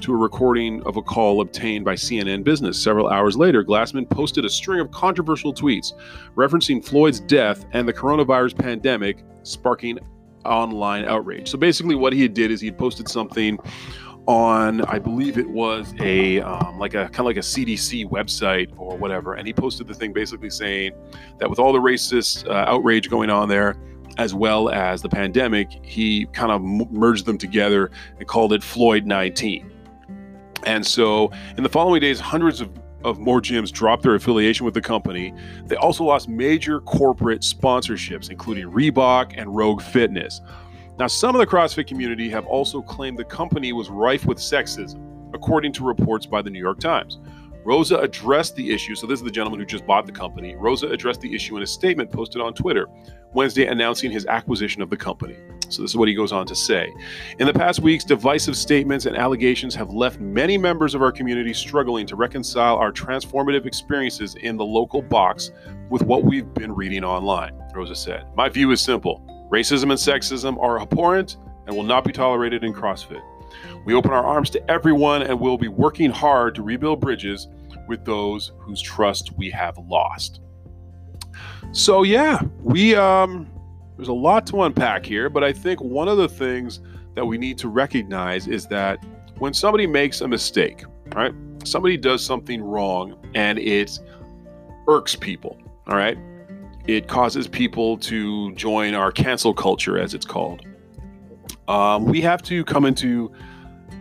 to 0.00 0.12
a 0.12 0.16
recording 0.16 0.82
of 0.82 0.96
a 0.96 1.02
call 1.02 1.40
obtained 1.40 1.84
by 1.84 1.94
CNN 1.94 2.42
Business. 2.42 2.82
Several 2.82 3.08
hours 3.08 3.36
later, 3.36 3.64
Glassman 3.64 4.08
posted 4.08 4.44
a 4.44 4.48
string 4.48 4.80
of 4.80 4.90
controversial 4.90 5.54
tweets 5.54 5.92
referencing 6.34 6.84
Floyd's 6.84 7.20
death 7.20 7.64
and 7.72 7.86
the 7.86 7.92
coronavirus 7.92 8.58
pandemic, 8.58 9.24
sparking 9.44 9.98
online 10.44 11.04
outrage. 11.04 11.48
So 11.48 11.58
basically, 11.58 11.94
what 11.94 12.12
he 12.12 12.26
did 12.26 12.50
is 12.50 12.60
he 12.60 12.72
posted 12.72 13.08
something 13.08 13.58
on, 14.26 14.82
I 14.82 14.98
believe 14.98 15.38
it 15.38 15.48
was 15.48 15.94
a 16.00 16.40
um, 16.40 16.78
like 16.78 16.94
a 16.94 17.04
kind 17.06 17.20
of 17.20 17.26
like 17.26 17.36
a 17.36 17.40
CDC 17.40 18.08
website 18.08 18.72
or 18.76 18.96
whatever, 18.96 19.34
and 19.34 19.46
he 19.46 19.52
posted 19.52 19.86
the 19.86 19.94
thing 19.94 20.12
basically 20.12 20.50
saying 20.50 20.92
that 21.38 21.48
with 21.48 21.58
all 21.58 21.72
the 21.72 21.80
racist 21.80 22.46
uh, 22.48 22.70
outrage 22.70 23.10
going 23.10 23.30
on 23.30 23.48
there, 23.48 23.76
as 24.18 24.34
well 24.34 24.68
as 24.70 25.02
the 25.02 25.08
pandemic, 25.08 25.84
he 25.84 26.26
kind 26.26 26.52
of 26.52 26.62
merged 26.90 27.26
them 27.26 27.38
together 27.38 27.90
and 28.18 28.28
called 28.28 28.52
it 28.52 28.62
Floyd 28.62 29.06
19. 29.06 29.70
And 30.64 30.86
so, 30.86 31.30
in 31.56 31.62
the 31.62 31.68
following 31.68 32.00
days, 32.00 32.20
hundreds 32.20 32.60
of 32.60 32.70
of 33.04 33.18
more 33.18 33.40
gyms 33.40 33.72
dropped 33.72 34.02
their 34.02 34.14
affiliation 34.14 34.64
with 34.64 34.74
the 34.74 34.80
company. 34.80 35.32
They 35.64 35.76
also 35.76 36.04
lost 36.04 36.28
major 36.28 36.80
corporate 36.80 37.40
sponsorships, 37.40 38.30
including 38.30 38.70
Reebok 38.70 39.34
and 39.36 39.54
Rogue 39.54 39.80
Fitness. 39.80 40.40
Now, 41.00 41.06
some 41.06 41.34
of 41.34 41.38
the 41.38 41.46
CrossFit 41.46 41.86
community 41.86 42.28
have 42.28 42.44
also 42.44 42.82
claimed 42.82 43.18
the 43.18 43.24
company 43.24 43.72
was 43.72 43.88
rife 43.88 44.26
with 44.26 44.36
sexism, 44.36 45.00
according 45.32 45.72
to 45.72 45.84
reports 45.84 46.26
by 46.26 46.42
the 46.42 46.50
New 46.50 46.58
York 46.58 46.78
Times. 46.78 47.20
Roza 47.64 48.02
addressed 48.02 48.54
the 48.54 48.70
issue. 48.70 48.94
So, 48.94 49.06
this 49.06 49.18
is 49.18 49.24
the 49.24 49.30
gentleman 49.30 49.60
who 49.60 49.64
just 49.64 49.86
bought 49.86 50.04
the 50.04 50.12
company. 50.12 50.54
Roza 50.56 50.92
addressed 50.92 51.22
the 51.22 51.34
issue 51.34 51.56
in 51.56 51.62
a 51.62 51.66
statement 51.66 52.12
posted 52.12 52.42
on 52.42 52.52
Twitter 52.52 52.86
Wednesday 53.32 53.66
announcing 53.66 54.10
his 54.10 54.26
acquisition 54.26 54.82
of 54.82 54.90
the 54.90 54.96
company. 54.98 55.38
So, 55.70 55.80
this 55.80 55.90
is 55.90 55.96
what 55.96 56.06
he 56.06 56.14
goes 56.14 56.32
on 56.32 56.46
to 56.46 56.54
say. 56.54 56.92
In 57.38 57.46
the 57.46 57.54
past 57.54 57.80
weeks, 57.80 58.04
divisive 58.04 58.54
statements 58.54 59.06
and 59.06 59.16
allegations 59.16 59.74
have 59.76 59.94
left 59.94 60.20
many 60.20 60.58
members 60.58 60.94
of 60.94 61.00
our 61.00 61.12
community 61.12 61.54
struggling 61.54 62.06
to 62.08 62.14
reconcile 62.16 62.76
our 62.76 62.92
transformative 62.92 63.64
experiences 63.64 64.34
in 64.34 64.58
the 64.58 64.66
local 64.66 65.00
box 65.00 65.50
with 65.88 66.02
what 66.02 66.24
we've 66.24 66.52
been 66.52 66.72
reading 66.72 67.04
online, 67.04 67.54
Roza 67.74 67.96
said. 67.96 68.26
My 68.36 68.50
view 68.50 68.70
is 68.72 68.82
simple 68.82 69.29
racism 69.50 69.84
and 69.84 69.92
sexism 69.92 70.60
are 70.62 70.80
abhorrent 70.80 71.36
and 71.66 71.76
will 71.76 71.82
not 71.82 72.04
be 72.04 72.12
tolerated 72.12 72.64
in 72.64 72.72
CrossFit. 72.72 73.22
We 73.84 73.94
open 73.94 74.12
our 74.12 74.24
arms 74.24 74.50
to 74.50 74.70
everyone 74.70 75.22
and 75.22 75.38
we'll 75.38 75.58
be 75.58 75.68
working 75.68 76.10
hard 76.10 76.54
to 76.54 76.62
rebuild 76.62 77.00
bridges 77.00 77.48
with 77.88 78.04
those 78.04 78.52
whose 78.58 78.80
trust 78.80 79.32
we 79.36 79.50
have 79.50 79.76
lost. 79.78 80.40
So 81.72 82.02
yeah, 82.02 82.40
we 82.62 82.94
um 82.94 83.50
there's 83.96 84.08
a 84.08 84.12
lot 84.12 84.46
to 84.46 84.62
unpack 84.62 85.04
here, 85.04 85.28
but 85.28 85.44
I 85.44 85.52
think 85.52 85.80
one 85.80 86.08
of 86.08 86.16
the 86.16 86.28
things 86.28 86.80
that 87.14 87.26
we 87.26 87.36
need 87.36 87.58
to 87.58 87.68
recognize 87.68 88.46
is 88.46 88.66
that 88.68 89.04
when 89.38 89.52
somebody 89.52 89.86
makes 89.86 90.20
a 90.20 90.28
mistake, 90.28 90.84
right? 91.14 91.34
Somebody 91.64 91.96
does 91.96 92.24
something 92.24 92.62
wrong 92.62 93.16
and 93.34 93.58
it 93.58 93.98
irks 94.88 95.14
people, 95.14 95.58
all 95.86 95.96
right? 95.96 96.16
It 96.86 97.08
causes 97.08 97.46
people 97.46 97.98
to 97.98 98.52
join 98.54 98.94
our 98.94 99.12
cancel 99.12 99.54
culture, 99.54 99.98
as 99.98 100.14
it's 100.14 100.26
called. 100.26 100.66
Um, 101.68 102.04
we 102.04 102.20
have 102.22 102.42
to 102.44 102.64
come 102.64 102.84
into, 102.84 103.32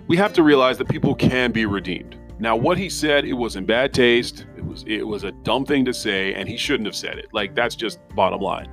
we 0.08 0.18
have 0.18 0.34
to 0.34 0.44
realize 0.44 0.78
that 0.80 0.90
people 0.90 1.14
can 1.14 1.52
be 1.52 1.66
redeemed. 1.66 2.16
Now, 2.40 2.56
what 2.56 2.78
he 2.78 2.90
said, 2.90 3.26
it 3.26 3.34
was 3.34 3.58
in 3.58 3.66
bad 3.66 3.94
taste. 3.94 4.46
It 4.56 4.66
was 4.66 4.86
it 4.88 5.06
was 5.06 5.26
a 5.26 5.32
dumb 5.32 5.66
thing 5.66 5.84
to 5.86 5.94
say, 5.94 6.34
and 6.34 6.48
he 6.48 6.56
shouldn't 6.56 6.88
have 6.88 6.96
said 6.96 7.18
it. 7.20 7.28
Like 7.34 7.54
that's 7.54 7.76
just 7.76 8.00
bottom 8.16 8.40
line. 8.40 8.70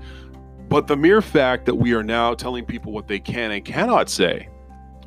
But 0.69 0.87
the 0.87 0.97
mere 0.97 1.21
fact 1.21 1.67
that 1.67 1.75
we 1.75 1.93
are 1.93 2.03
now 2.03 2.35
telling 2.35 2.65
people 2.65 2.93
what 2.93 3.09
they 3.09 3.19
can 3.19 3.51
and 3.51 3.65
cannot 3.65 4.09
say, 4.09 4.49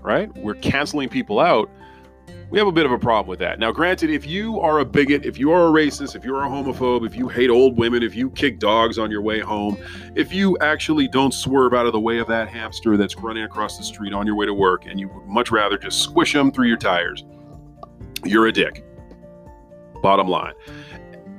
right? 0.02 0.30
We're 0.38 0.56
canceling 0.56 1.08
people 1.10 1.40
out. 1.40 1.70
We 2.52 2.58
have 2.58 2.68
a 2.68 2.72
bit 2.72 2.88
of 2.88 2.92
a 2.92 2.98
problem 2.98 3.28
with 3.28 3.38
that. 3.40 3.60
Now, 3.60 3.72
granted, 3.72 4.10
if 4.10 4.26
you 4.26 4.60
are 4.60 4.80
a 4.80 4.86
bigot, 4.86 5.24
if 5.24 5.38
you 5.38 5.52
are 5.52 5.68
a 5.68 5.72
racist, 5.72 6.16
if 6.16 6.26
you're 6.26 6.44
a 6.44 6.48
homophobe, 6.48 7.06
if 7.06 7.16
you 7.16 7.28
hate 7.28 7.52
old 7.52 7.78
women, 7.78 8.02
if 8.02 8.16
you 8.16 8.32
kick 8.32 8.58
dogs 8.58 8.98
on 8.98 9.12
your 9.12 9.22
way 9.22 9.40
home, 9.40 9.78
if 10.16 10.34
you 10.34 10.58
actually 10.60 11.08
don't 11.08 11.32
swerve 11.32 11.76
out 11.76 11.86
of 11.86 11.94
the 11.94 12.00
way 12.00 12.18
of 12.18 12.28
that 12.28 12.48
hamster 12.50 12.98
that's 12.98 13.16
running 13.18 13.44
across 13.44 13.78
the 13.78 13.84
street 13.84 14.14
on 14.14 14.26
your 14.26 14.36
way 14.36 14.48
to 14.48 14.54
work 14.56 14.88
and 14.88 15.00
you 15.00 15.10
would 15.10 15.28
much 15.28 15.52
rather 15.52 15.78
just 15.78 16.02
squish 16.02 16.34
them 16.34 16.52
through 16.52 16.68
your 16.68 16.78
tires, 16.78 17.24
you're 18.26 18.48
a 18.48 18.52
dick. 18.52 18.84
Bottom 20.02 20.28
line. 20.28 20.54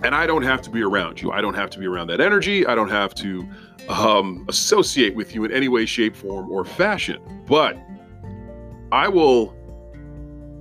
And 0.04 0.14
I 0.14 0.28
don't 0.28 0.44
have 0.44 0.62
to 0.62 0.70
be 0.70 0.80
around 0.80 1.20
you. 1.20 1.32
I 1.32 1.40
don't 1.40 1.54
have 1.54 1.70
to 1.70 1.78
be 1.80 1.86
around 1.86 2.06
that 2.06 2.20
energy. 2.20 2.64
I 2.66 2.76
don't 2.76 2.88
have 2.88 3.16
to 3.16 3.48
um, 3.88 4.46
associate 4.48 5.16
with 5.16 5.34
you 5.34 5.44
in 5.44 5.50
any 5.50 5.66
way, 5.66 5.86
shape, 5.86 6.14
form, 6.14 6.48
or 6.52 6.64
fashion. 6.64 7.20
But 7.46 7.76
I 8.92 9.08
will 9.08 9.56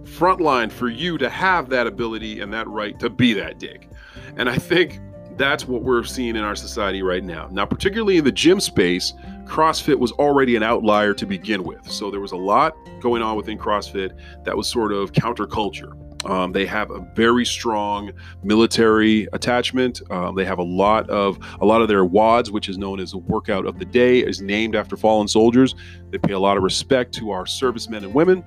frontline 0.09 0.71
for 0.71 0.89
you 0.89 1.17
to 1.17 1.29
have 1.29 1.69
that 1.69 1.87
ability 1.87 2.39
and 2.41 2.51
that 2.53 2.67
right 2.67 2.99
to 2.99 3.09
be 3.09 3.33
that 3.33 3.59
dick. 3.59 3.89
And 4.35 4.49
I 4.49 4.57
think 4.57 4.99
that's 5.37 5.65
what 5.65 5.83
we're 5.83 6.03
seeing 6.03 6.35
in 6.35 6.43
our 6.43 6.55
society 6.55 7.01
right 7.01 7.23
now. 7.23 7.47
Now, 7.51 7.65
particularly 7.65 8.17
in 8.17 8.25
the 8.25 8.31
gym 8.31 8.59
space, 8.59 9.13
CrossFit 9.45 9.97
was 9.97 10.11
already 10.13 10.55
an 10.57 10.63
outlier 10.63 11.13
to 11.13 11.25
begin 11.25 11.63
with. 11.63 11.89
So 11.89 12.11
there 12.11 12.19
was 12.19 12.33
a 12.33 12.37
lot 12.37 12.75
going 12.99 13.21
on 13.21 13.37
within 13.37 13.57
CrossFit 13.57 14.11
that 14.43 14.55
was 14.55 14.67
sort 14.67 14.91
of 14.91 15.13
counterculture. 15.13 15.93
Um, 16.29 16.51
they 16.51 16.65
have 16.65 16.91
a 16.91 16.99
very 17.15 17.45
strong 17.45 18.11
military 18.43 19.29
attachment. 19.31 20.01
Um, 20.11 20.35
they 20.35 20.43
have 20.43 20.59
a 20.59 20.63
lot 20.63 21.09
of 21.09 21.39
a 21.61 21.65
lot 21.65 21.81
of 21.81 21.87
their 21.87 22.03
WODs, 22.03 22.51
which 22.51 22.67
is 22.67 22.77
known 22.77 22.99
as 22.99 23.11
the 23.11 23.19
workout 23.19 23.65
of 23.65 23.79
the 23.79 23.85
day, 23.85 24.19
is 24.19 24.41
named 24.41 24.75
after 24.75 24.97
fallen 24.97 25.29
soldiers. 25.29 25.75
They 26.09 26.17
pay 26.17 26.33
a 26.33 26.39
lot 26.39 26.57
of 26.57 26.63
respect 26.63 27.13
to 27.15 27.31
our 27.31 27.45
servicemen 27.45 28.03
and 28.03 28.13
women 28.13 28.43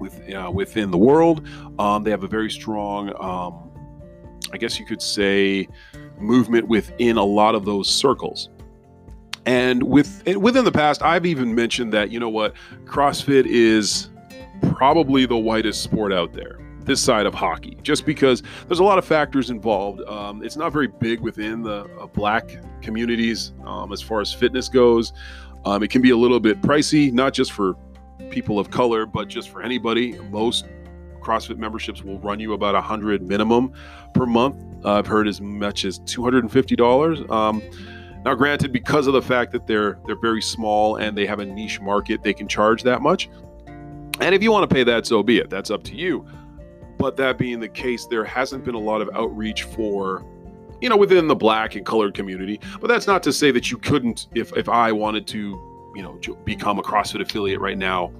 with, 0.00 0.32
uh, 0.32 0.50
within 0.52 0.90
the 0.90 0.98
world. 0.98 1.46
Um, 1.78 2.02
they 2.02 2.10
have 2.10 2.24
a 2.24 2.28
very 2.28 2.50
strong, 2.50 3.10
um, 3.20 3.70
I 4.52 4.58
guess 4.58 4.78
you 4.78 4.86
could 4.86 5.02
say, 5.02 5.68
movement 6.18 6.68
within 6.68 7.16
a 7.16 7.24
lot 7.24 7.54
of 7.54 7.64
those 7.64 7.88
circles. 7.88 8.50
And 9.46 9.82
with 9.82 10.22
within 10.36 10.64
the 10.64 10.72
past, 10.72 11.02
I've 11.02 11.24
even 11.24 11.54
mentioned 11.54 11.92
that 11.94 12.10
you 12.10 12.20
know 12.20 12.28
what, 12.28 12.54
CrossFit 12.84 13.46
is 13.46 14.10
probably 14.74 15.24
the 15.24 15.36
whitest 15.36 15.82
sport 15.82 16.12
out 16.12 16.32
there 16.34 16.58
this 16.84 17.00
side 17.00 17.26
of 17.26 17.34
hockey, 17.34 17.78
just 17.82 18.04
because 18.04 18.42
there's 18.66 18.80
a 18.80 18.84
lot 18.84 18.98
of 18.98 19.04
factors 19.04 19.50
involved. 19.50 20.00
Um, 20.08 20.42
it's 20.42 20.56
not 20.56 20.72
very 20.72 20.88
big 20.88 21.20
within 21.20 21.62
the 21.62 21.84
uh, 22.00 22.06
black 22.06 22.56
communities 22.82 23.52
um, 23.64 23.92
as 23.92 24.02
far 24.02 24.20
as 24.20 24.32
fitness 24.32 24.68
goes. 24.68 25.12
Um, 25.64 25.82
it 25.82 25.90
can 25.90 26.02
be 26.02 26.10
a 26.10 26.16
little 26.16 26.40
bit 26.40 26.60
pricey, 26.62 27.12
not 27.12 27.32
just 27.32 27.52
for 27.52 27.74
people 28.30 28.58
of 28.58 28.70
color, 28.70 29.06
but 29.06 29.28
just 29.28 29.48
for 29.48 29.62
anybody. 29.62 30.18
Most 30.30 30.66
CrossFit 31.20 31.58
memberships 31.58 32.02
will 32.02 32.18
run 32.18 32.40
you 32.40 32.52
about 32.52 32.74
a 32.74 32.80
hundred 32.80 33.22
minimum 33.22 33.72
per 34.14 34.26
month. 34.26 34.56
Uh, 34.84 34.94
I've 34.94 35.06
heard 35.06 35.28
as 35.28 35.40
much 35.40 35.84
as 35.84 35.98
two 36.00 36.22
hundred 36.22 36.44
and 36.44 36.52
fifty 36.52 36.76
dollars. 36.76 37.20
Um, 37.30 37.62
now, 38.24 38.34
granted, 38.34 38.72
because 38.72 39.06
of 39.06 39.12
the 39.12 39.22
fact 39.22 39.52
that 39.52 39.66
they're 39.66 39.98
they're 40.06 40.20
very 40.20 40.42
small 40.42 40.96
and 40.96 41.16
they 41.16 41.26
have 41.26 41.40
a 41.40 41.46
niche 41.46 41.80
market, 41.80 42.22
they 42.22 42.34
can 42.34 42.48
charge 42.48 42.82
that 42.82 43.02
much. 43.02 43.28
And 44.20 44.34
if 44.34 44.42
you 44.42 44.52
want 44.52 44.68
to 44.68 44.74
pay 44.74 44.84
that, 44.84 45.06
so 45.06 45.22
be 45.22 45.38
it. 45.38 45.48
That's 45.48 45.70
up 45.70 45.82
to 45.84 45.94
you. 45.94 46.26
But 46.98 47.16
that 47.16 47.38
being 47.38 47.60
the 47.60 47.68
case, 47.68 48.06
there 48.06 48.24
hasn't 48.24 48.64
been 48.64 48.74
a 48.74 48.80
lot 48.80 49.00
of 49.00 49.08
outreach 49.14 49.62
for, 49.62 50.22
you 50.82 50.90
know, 50.90 50.98
within 50.98 51.28
the 51.28 51.34
black 51.34 51.74
and 51.74 51.86
colored 51.86 52.12
community. 52.12 52.60
But 52.78 52.88
that's 52.88 53.06
not 53.06 53.22
to 53.22 53.32
say 53.32 53.50
that 53.52 53.70
you 53.70 53.78
couldn't, 53.78 54.28
if 54.34 54.54
if 54.54 54.68
I 54.68 54.92
wanted 54.92 55.26
to, 55.28 55.69
you 55.94 56.02
know, 56.02 56.18
become 56.44 56.78
a 56.78 56.82
CrossFit 56.82 57.20
affiliate 57.20 57.60
right 57.60 57.78
now, 57.78 58.12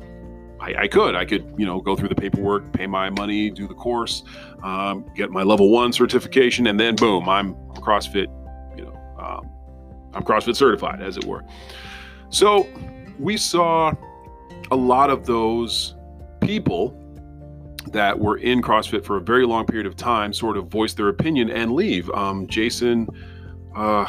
I, 0.61 0.75
I 0.83 0.89
could. 0.89 1.15
I 1.15 1.25
could, 1.25 1.55
you 1.57 1.65
know, 1.65 1.81
go 1.81 1.97
through 1.97 2.09
the 2.09 2.15
paperwork, 2.15 2.73
pay 2.73 2.87
my 2.87 3.11
money, 3.11 3.51
do 3.51 3.67
the 3.67 3.75
course, 3.75 4.23
um, 4.63 5.05
get 5.15 5.31
my 5.31 5.43
level 5.43 5.71
one 5.71 5.93
certification, 5.93 6.67
and 6.67 6.79
then 6.79 6.97
boom, 6.97 7.29
I'm 7.29 7.55
CrossFit, 7.77 8.27
you 8.77 8.85
know, 8.85 8.95
um, 9.19 9.51
I'm 10.13 10.23
CrossFit 10.23 10.57
certified, 10.57 11.01
as 11.01 11.17
it 11.17 11.25
were. 11.25 11.45
So 12.29 12.69
we 13.19 13.37
saw 13.37 13.93
a 14.71 14.77
lot 14.77 15.11
of 15.11 15.27
those 15.27 15.95
people 16.41 16.97
that 17.93 18.19
were 18.19 18.37
in 18.37 18.61
CrossFit 18.61 19.05
for 19.05 19.17
a 19.17 19.21
very 19.21 19.47
long 19.47 19.67
period 19.67 19.87
of 19.87 19.97
time 19.97 20.33
sort 20.33 20.57
of 20.57 20.69
voice 20.69 20.93
their 20.93 21.09
opinion 21.09 21.51
and 21.51 21.73
leave. 21.73 22.11
Um, 22.11 22.47
Jason 22.47 23.09
uh, 23.75 24.05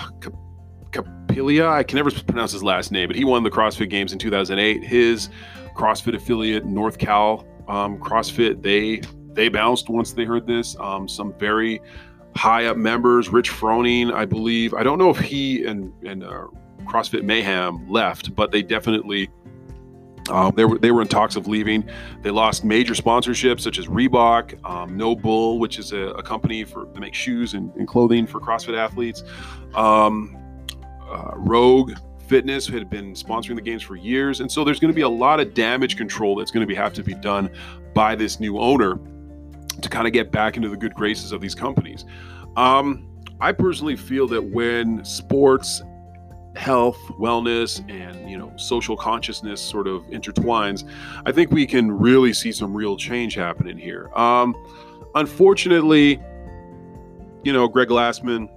Capilia, 0.91 1.67
I 1.67 1.83
can 1.83 1.98
never 1.98 2.12
pronounce 2.12 2.51
his 2.51 2.63
last 2.63 2.91
name, 2.91 3.07
but 3.07 3.15
he 3.15 3.24
won 3.24 3.43
the 3.43 3.51
CrossFit 3.51 3.89
Games 3.89 4.13
in 4.13 4.19
2008. 4.19 4.83
His 4.83 5.29
CrossFit 5.75 6.15
affiliate, 6.15 6.65
North 6.65 6.98
Cal 6.98 7.45
um, 7.67 7.98
CrossFit, 7.98 8.62
they 8.62 9.01
they 9.33 9.48
bounced 9.48 9.89
once 9.89 10.12
they 10.12 10.25
heard 10.25 10.45
this. 10.45 10.75
Um, 10.79 11.07
some 11.07 11.33
very 11.39 11.81
high 12.36 12.65
up 12.65 12.77
members, 12.77 13.29
Rich 13.29 13.50
Froning, 13.50 14.13
I 14.13 14.25
believe. 14.25 14.74
I 14.74 14.83
don't 14.83 14.98
know 14.98 15.10
if 15.10 15.19
he 15.19 15.65
and 15.65 15.93
and 16.05 16.24
uh, 16.24 16.48
CrossFit 16.83 17.24
Mayhem 17.24 17.89
left, 17.89 18.36
but 18.36 18.51
they 18.51 18.62
definitely 18.62 19.29
um, 20.29 20.53
they 20.55 20.65
were 20.65 20.77
they 20.77 20.91
were 20.91 21.01
in 21.01 21.07
talks 21.07 21.36
of 21.36 21.48
leaving. 21.48 21.89
They 22.21 22.31
lost 22.31 22.63
major 22.63 22.93
sponsorships 22.93 23.62
such 23.62 23.79
as 23.79 23.88
Reebok, 23.88 24.63
um, 24.69 24.98
NOBULL, 24.98 25.60
which 25.60 25.79
is 25.79 25.93
a, 25.93 26.10
a, 26.12 26.24
company 26.24 26.63
for 26.63 26.86
to 26.86 27.00
make 27.00 27.13
shoes 27.13 27.53
and, 27.53 27.74
and 27.75 27.88
clothing 27.88 28.27
for 28.27 28.39
CrossFit 28.39 28.77
athletes. 28.77 29.24
Um, 29.74 30.38
uh, 31.12 31.32
Rogue 31.36 31.94
Fitness 32.27 32.65
had 32.65 32.89
been 32.89 33.13
sponsoring 33.13 33.56
the 33.56 33.62
games 33.62 33.84
for 33.84 33.98
years, 33.98 34.39
and 34.39 34.50
so 34.50 34.63
there's 34.63 34.80
going 34.80 34.91
to 34.91 34.96
be 34.96 35.01
a 35.01 35.10
lot 35.10 35.41
of 35.41 35.53
damage 35.53 35.98
control 35.98 36.36
that's 36.36 36.50
going 36.50 36.65
to 36.65 36.75
have 36.75 36.94
to 36.94 37.03
be 37.03 37.13
done 37.13 37.50
by 37.94 38.15
this 38.15 38.39
new 38.39 38.58
owner 38.58 38.98
to 39.82 39.89
kind 39.89 40.08
of 40.08 40.13
get 40.13 40.32
back 40.32 40.56
into 40.56 40.70
the 40.70 40.77
good 40.77 40.94
graces 40.94 41.34
of 41.34 41.41
these 41.41 41.53
companies. 41.53 42.06
Um, 42.56 43.08
I 43.41 43.51
personally 43.51 43.96
feel 43.96 44.27
that 44.27 44.41
when 44.41 45.03
sports 45.03 45.82
health, 46.56 46.98
wellness, 47.20 47.80
and 47.89 48.30
you 48.30 48.38
know 48.38 48.53
social 48.56 48.96
consciousness 48.96 49.62
sort 49.62 49.88
of 49.88 50.03
intertwines, 50.03 50.88
I 51.25 51.32
think 51.32 51.51
we 51.51 51.65
can 51.65 51.91
really 51.91 52.34
see 52.34 52.51
some 52.51 52.74
real 52.74 52.96
change 52.98 53.36
happening 53.36 53.77
here. 53.77 54.10
Um, 54.15 54.56
unfortunately, 55.15 56.22
you 57.44 57.51
know 57.51 57.68
Greg 57.68 57.89
Glassman, 57.89 58.50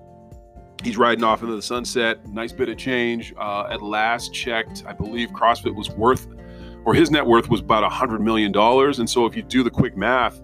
he's 0.84 0.96
riding 0.96 1.24
off 1.24 1.42
into 1.42 1.56
the 1.56 1.62
sunset. 1.62 2.28
Nice 2.28 2.52
bit 2.52 2.68
of 2.68 2.76
change. 2.76 3.34
Uh, 3.38 3.66
at 3.70 3.82
last 3.82 4.32
checked, 4.32 4.84
I 4.86 4.92
believe 4.92 5.30
CrossFit 5.30 5.74
was 5.74 5.90
worth, 5.90 6.26
or 6.84 6.94
his 6.94 7.10
net 7.10 7.26
worth 7.26 7.48
was 7.48 7.60
about 7.60 7.82
a 7.82 7.88
hundred 7.88 8.20
million 8.20 8.52
dollars. 8.52 8.98
And 8.98 9.08
so 9.08 9.26
if 9.26 9.34
you 9.34 9.42
do 9.42 9.62
the 9.62 9.70
quick 9.70 9.96
math, 9.96 10.40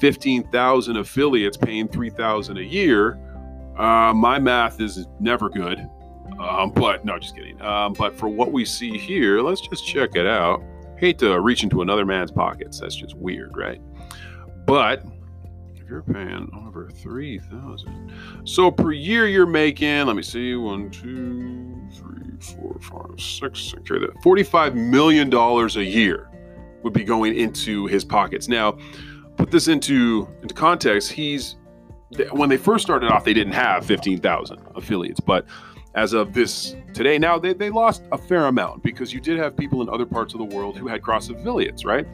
fifteen 0.00 0.48
thousand 0.50 0.96
affiliates 0.96 1.56
paying 1.56 1.88
three 1.88 2.10
thousand 2.10 2.58
a 2.58 2.64
year. 2.64 3.20
Uh, 3.78 4.12
my 4.14 4.38
math 4.38 4.80
is 4.80 5.06
never 5.20 5.48
good. 5.48 5.78
Um, 6.38 6.72
but 6.72 7.04
no, 7.04 7.18
just 7.18 7.36
kidding. 7.36 7.60
Um, 7.60 7.92
but 7.92 8.16
for 8.16 8.28
what 8.28 8.50
we 8.50 8.64
see 8.64 8.98
here, 8.98 9.40
let's 9.40 9.60
just 9.60 9.86
check 9.86 10.16
it 10.16 10.26
out. 10.26 10.62
Hate 10.96 11.18
to 11.18 11.40
reach 11.40 11.62
into 11.62 11.82
another 11.82 12.04
man's 12.06 12.30
pockets. 12.30 12.80
That's 12.80 12.94
just 12.94 13.14
weird, 13.16 13.56
right? 13.56 13.80
But 14.66 15.04
you're 15.94 16.02
paying 16.02 16.50
over 16.66 16.90
three 16.90 17.38
thousand, 17.38 18.12
so 18.44 18.68
per 18.70 18.90
year 18.90 19.28
you're 19.28 19.46
making. 19.46 20.06
Let 20.06 20.16
me 20.16 20.22
see, 20.22 20.56
one, 20.56 20.90
two, 20.90 21.88
three, 21.92 22.32
four, 22.40 22.76
five, 22.80 23.20
six. 23.20 23.72
Okay, 23.78 24.00
that 24.00 24.20
forty-five 24.22 24.74
million 24.74 25.30
dollars 25.30 25.76
a 25.76 25.84
year 25.84 26.28
would 26.82 26.92
be 26.92 27.04
going 27.04 27.36
into 27.36 27.86
his 27.86 28.04
pockets. 28.04 28.48
Now, 28.48 28.76
put 29.36 29.52
this 29.52 29.68
into 29.68 30.28
into 30.42 30.52
context. 30.52 31.12
He's 31.12 31.56
when 32.32 32.48
they 32.48 32.56
first 32.56 32.82
started 32.84 33.12
off, 33.12 33.24
they 33.24 33.34
didn't 33.34 33.52
have 33.52 33.86
fifteen 33.86 34.18
thousand 34.18 34.60
affiliates, 34.74 35.20
but 35.20 35.46
as 35.94 36.12
of 36.12 36.34
this 36.34 36.74
today, 36.92 37.18
now 37.18 37.38
they, 37.38 37.52
they 37.52 37.70
lost 37.70 38.02
a 38.10 38.18
fair 38.18 38.46
amount 38.46 38.82
because 38.82 39.12
you 39.12 39.20
did 39.20 39.38
have 39.38 39.56
people 39.56 39.80
in 39.80 39.88
other 39.88 40.04
parts 40.04 40.34
of 40.34 40.38
the 40.40 40.44
world 40.44 40.76
who 40.76 40.88
had 40.88 41.02
cross 41.02 41.30
affiliates, 41.30 41.84
right? 41.84 42.04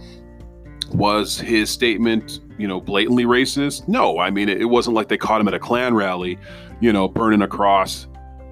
Was 0.92 1.38
his 1.38 1.70
statement, 1.70 2.40
you 2.59 2.66
know, 2.66 2.80
blatantly 2.80 3.25
racist? 3.25 3.87
No. 3.88 4.18
I 4.18 4.30
mean, 4.30 4.49
it, 4.49 4.64
wasn't 4.64 4.97
like 4.97 5.09
they 5.09 5.18
caught 5.18 5.40
him 5.40 5.49
at 5.49 5.54
a 5.54 5.59
Klan 5.59 5.94
rally, 5.94 6.38
you 6.80 6.92
know, 6.92 7.09
burning 7.09 7.42
a 7.42 7.49
cross 7.49 8.06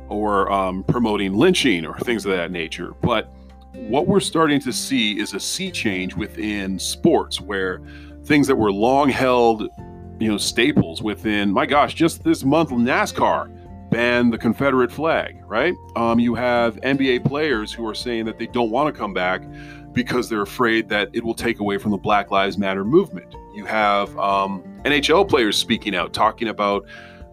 or 0.08 0.50
um, 0.50 0.84
promoting 0.84 1.34
lynching 1.34 1.84
or 1.84 1.98
things 1.98 2.24
of 2.24 2.32
that 2.32 2.50
nature. 2.50 2.94
But 3.02 3.32
what 3.74 4.06
we're 4.06 4.20
starting 4.20 4.60
to 4.60 4.72
see 4.72 5.18
is 5.18 5.34
a 5.34 5.40
sea 5.40 5.70
change 5.70 6.14
within 6.14 6.78
sports 6.78 7.40
where 7.40 7.80
things 8.24 8.46
that 8.46 8.56
were 8.56 8.72
long 8.72 9.08
held, 9.08 9.68
you 10.18 10.28
know, 10.28 10.38
staples 10.38 11.02
within, 11.02 11.52
my 11.52 11.66
gosh, 11.66 11.94
just 11.94 12.24
this 12.24 12.44
month, 12.44 12.70
NASCAR 12.70 13.54
banned 13.90 14.32
the 14.32 14.38
Confederate 14.38 14.92
flag, 14.92 15.42
right? 15.46 15.74
Um, 15.96 16.18
you 16.18 16.34
have 16.34 16.76
NBA 16.82 17.24
players 17.24 17.72
who 17.72 17.86
are 17.86 17.94
saying 17.94 18.26
that 18.26 18.38
they 18.38 18.46
don't 18.46 18.70
want 18.70 18.92
to 18.92 18.98
come 18.98 19.14
back 19.14 19.42
because 19.92 20.28
they're 20.28 20.42
afraid 20.42 20.88
that 20.88 21.08
it 21.12 21.24
will 21.24 21.34
take 21.34 21.60
away 21.60 21.78
from 21.78 21.90
the 21.90 21.96
Black 21.98 22.30
Lives 22.30 22.58
Matter 22.58 22.84
movement. 22.84 23.34
You 23.54 23.64
have 23.64 24.16
um, 24.18 24.62
NHL 24.84 25.28
players 25.28 25.56
speaking 25.56 25.94
out, 25.94 26.12
talking 26.12 26.48
about 26.48 26.86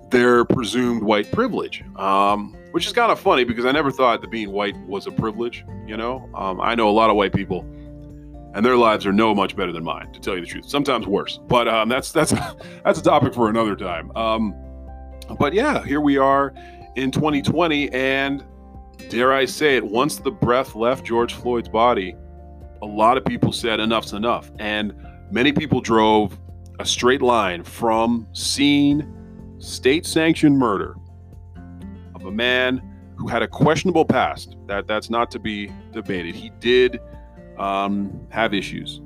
their 0.10 0.46
presumed 0.46 1.04
white 1.04 1.32
privilege, 1.32 1.84
um, 1.98 2.56
which 2.72 2.86
is 2.88 2.94
kind 2.94 3.12
of 3.12 3.20
funny 3.20 3.44
because 3.44 3.66
I 3.66 3.72
never 3.72 3.92
thought 3.92 4.22
that 4.22 4.32
being 4.32 4.52
white 4.52 4.78
was 4.88 5.08
a 5.08 5.12
privilege. 5.12 5.66
You 5.86 5.98
know, 5.98 6.30
um, 6.34 6.60
I 6.62 6.76
know 6.76 6.90
a 6.90 6.92
lot 6.92 7.10
of 7.10 7.16
white 7.16 7.34
people, 7.34 7.62
and 8.54 8.66
their 8.66 8.78
lives 8.78 9.06
are 9.06 9.14
no 9.14 9.36
much 9.36 9.56
better 9.56 9.72
than 9.72 9.84
mine, 9.84 10.12
to 10.14 10.20
tell 10.20 10.36
you 10.36 10.42
the 10.42 10.48
truth. 10.48 10.66
Sometimes 10.68 11.08
worse, 11.08 11.40
but 11.48 11.68
um, 11.68 11.90
that's 11.90 12.12
that's 12.12 12.32
that's 12.84 13.00
a 13.00 13.04
topic 13.04 13.34
for 13.34 13.50
another 13.50 13.76
time. 13.76 14.16
Um, 14.16 14.56
but 15.40 15.54
yeah, 15.54 15.84
here 15.84 16.02
we 16.02 16.18
are 16.18 16.54
in 16.96 17.12
2020, 17.12 17.92
and 17.92 18.44
dare 19.10 19.34
I 19.34 19.46
say 19.46 19.76
it, 19.76 19.84
once 19.84 20.18
the 20.18 20.32
breath 20.32 20.76
left 20.76 21.06
George 21.06 21.34
Floyd's 21.34 21.70
body, 21.70 22.16
a 22.82 22.86
lot 22.86 23.18
of 23.18 23.26
people 23.26 23.52
said 23.52 23.80
enough's 23.80 24.14
enough. 24.14 24.52
And 24.60 24.94
many 25.32 25.52
people 25.52 25.82
drove 25.82 26.38
a 26.80 26.86
straight 26.86 27.22
line 27.22 27.64
from 27.64 28.28
seeing 28.34 29.12
state 29.60 30.06
sanctioned 30.06 30.58
murder 30.58 30.96
of 32.14 32.26
a 32.26 32.32
man 32.32 32.82
who 33.16 33.28
had 33.28 33.42
a 33.42 33.48
questionable 33.48 34.06
past. 34.06 34.58
That 34.68 34.88
that's 34.88 35.10
not 35.10 35.32
to 35.32 35.40
be 35.40 35.72
debated. 35.92 36.36
He 36.36 36.52
did 36.60 37.00
um, 37.58 38.28
have 38.30 38.54
issues, 38.54 39.02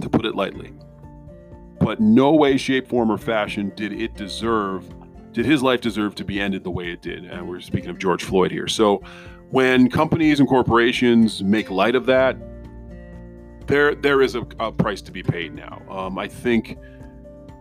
to 0.00 0.08
put 0.08 0.24
it 0.24 0.34
lightly. 0.34 0.72
But 1.80 2.00
no 2.00 2.32
way, 2.32 2.56
shape, 2.56 2.88
form, 2.88 3.10
or 3.10 3.18
fashion 3.18 3.72
did 3.74 3.92
it 3.92 4.14
deserve 4.14 4.88
did 5.32 5.46
his 5.46 5.62
life 5.62 5.80
deserve 5.80 6.14
to 6.16 6.24
be 6.24 6.40
ended 6.40 6.64
the 6.64 6.70
way 6.70 6.90
it 6.90 7.02
did? 7.02 7.24
And 7.24 7.48
we're 7.48 7.60
speaking 7.60 7.90
of 7.90 7.98
George 7.98 8.24
Floyd 8.24 8.50
here. 8.50 8.66
So 8.66 9.02
when 9.50 9.88
companies 9.90 10.40
and 10.40 10.48
corporations 10.48 11.44
make 11.44 11.70
light 11.70 11.94
of 11.94 12.06
that, 12.06 12.36
there 13.68 13.94
there 13.94 14.22
is 14.22 14.34
a, 14.34 14.46
a 14.58 14.72
price 14.72 15.00
to 15.02 15.12
be 15.12 15.22
paid 15.22 15.54
now. 15.54 15.82
Um, 15.88 16.18
I 16.18 16.26
think 16.26 16.78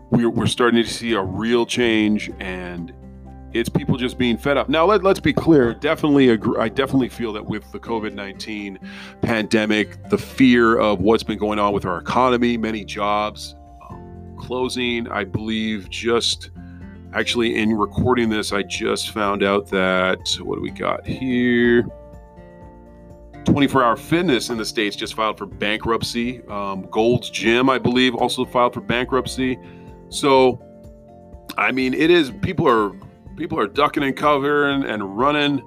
we're, 0.10 0.30
we're 0.30 0.48
starting 0.48 0.84
to 0.84 0.90
see 0.90 1.14
a 1.14 1.22
real 1.22 1.66
change 1.66 2.32
and 2.40 2.94
it's 3.54 3.70
people 3.70 3.98
just 3.98 4.18
being 4.18 4.38
fed 4.38 4.58
up. 4.58 4.68
Now, 4.70 4.86
let, 4.86 5.04
let's 5.04 5.22
be 5.22 5.34
clear. 5.34 5.74
Definitely, 5.74 6.30
agree, 6.30 6.60
I 6.60 6.70
definitely 6.70 7.10
feel 7.10 7.32
that 7.34 7.46
with 7.46 7.72
the 7.72 7.80
COVID 7.80 8.14
19 8.14 8.80
pandemic, 9.22 10.10
the 10.10 10.18
fear 10.18 10.78
of 10.78 11.00
what's 11.02 11.24
been 11.24 11.38
going 11.38 11.60
on 11.60 11.74
with 11.74 11.86
our 11.86 11.98
economy, 11.98 12.58
many 12.58 12.84
jobs 12.84 13.56
um, 13.90 14.36
closing, 14.38 15.08
I 15.08 15.24
believe 15.24 15.90
just 15.90 16.52
Actually, 17.14 17.56
in 17.56 17.74
recording 17.74 18.30
this, 18.30 18.52
I 18.52 18.64
just 18.64 19.12
found 19.12 19.42
out 19.42 19.70
that 19.70 20.20
what 20.42 20.56
do 20.56 20.62
we 20.62 20.72
got 20.72 21.06
here? 21.06 21.88
24 23.48 23.84
Hour 23.84 23.96
Fitness 23.96 24.50
in 24.50 24.58
the 24.58 24.66
States 24.66 24.96
just 24.96 25.14
filed 25.14 25.38
for 25.38 25.46
bankruptcy. 25.46 26.42
Um, 26.50 26.86
Gold's 26.92 27.30
Gym, 27.30 27.70
I 27.70 27.78
believe, 27.78 28.14
also 28.14 28.44
filed 28.44 28.74
for 28.74 28.82
bankruptcy. 28.82 29.58
So, 30.10 30.62
I 31.58 31.72
mean, 31.72 31.94
it 31.94 32.12
is 32.12 32.32
people 32.42 32.68
are 32.68 32.92
people 33.38 33.58
are 33.58 33.68
ducking 33.68 34.04
and 34.04 34.16
covering 34.16 34.84
and 34.84 35.18
running, 35.18 35.64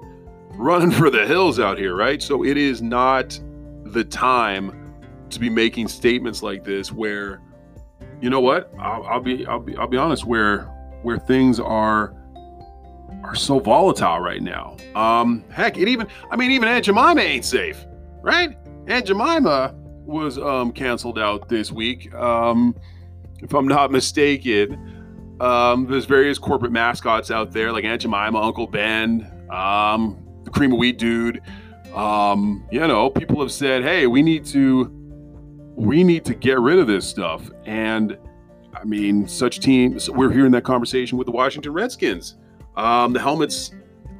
running 0.51 0.91
for 0.99 1.09
the 1.09 1.25
hills 1.25 1.59
out 1.59 1.79
here, 1.79 1.95
right? 1.95 2.21
So 2.21 2.45
it 2.45 2.55
is 2.55 2.83
not 2.83 3.39
the 3.83 4.03
time 4.03 4.93
to 5.31 5.39
be 5.39 5.49
making 5.49 5.87
statements 5.87 6.43
like 6.43 6.63
this. 6.63 6.91
Where, 6.91 7.41
you 8.21 8.29
know 8.29 8.41
what? 8.41 8.71
I'll, 8.79 9.03
I'll 9.05 9.21
be 9.21 9.45
I'll 9.47 9.59
be 9.59 9.75
I'll 9.75 9.87
be 9.87 9.97
honest. 9.97 10.23
Where 10.23 10.65
where 11.01 11.17
things 11.17 11.59
are 11.59 12.13
are 13.23 13.35
so 13.35 13.59
volatile 13.59 14.19
right 14.19 14.41
now. 14.41 14.75
Um, 14.95 15.43
heck, 15.49 15.77
it 15.77 15.87
even 15.87 16.07
I 16.29 16.35
mean 16.35 16.51
even 16.51 16.67
Aunt 16.67 16.85
Jemima 16.85 17.21
ain't 17.21 17.45
safe, 17.45 17.85
right? 18.21 18.57
Aunt 18.87 19.05
Jemima 19.05 19.75
was 20.05 20.37
um, 20.37 20.71
canceled 20.71 21.19
out 21.19 21.47
this 21.47 21.71
week, 21.71 22.13
um, 22.15 22.75
if 23.39 23.53
I'm 23.53 23.67
not 23.67 23.91
mistaken. 23.91 25.37
Um, 25.39 25.87
there's 25.89 26.05
various 26.05 26.37
corporate 26.37 26.71
mascots 26.71 27.31
out 27.31 27.51
there 27.51 27.71
like 27.71 27.83
Aunt 27.83 28.01
Jemima, 28.01 28.39
Uncle 28.39 28.67
Ben, 28.67 29.31
um, 29.49 30.23
the 30.43 30.51
Cream 30.51 30.71
of 30.73 30.77
Wheat 30.79 30.97
dude. 30.99 31.41
Um, 31.95 32.67
you 32.71 32.79
know, 32.79 33.09
people 33.09 33.41
have 33.41 33.51
said, 33.51 33.83
"Hey, 33.83 34.07
we 34.07 34.21
need 34.21 34.45
to 34.47 34.91
we 35.75 36.03
need 36.03 36.25
to 36.25 36.35
get 36.35 36.59
rid 36.59 36.79
of 36.79 36.87
this 36.87 37.07
stuff," 37.07 37.49
and 37.65 38.17
I 38.73 38.83
mean, 38.83 39.27
such 39.27 39.59
teams. 39.59 40.09
We're 40.09 40.31
hearing 40.31 40.51
that 40.51 40.63
conversation 40.63 41.17
with 41.17 41.25
the 41.25 41.31
Washington 41.31 41.73
Redskins. 41.73 42.35
Um, 42.75 43.13
the 43.13 43.19
helmets, 43.19 43.71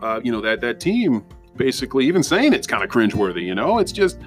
uh, 0.01 0.19
you 0.23 0.31
know, 0.31 0.41
that 0.41 0.61
that 0.61 0.79
team 0.79 1.25
basically 1.55 2.05
even 2.07 2.23
saying 2.23 2.53
it's 2.53 2.67
kind 2.67 2.83
of 2.83 2.89
cringeworthy. 2.89 3.43
You 3.43 3.55
know, 3.55 3.79
it's 3.79 3.91
just 3.91 4.19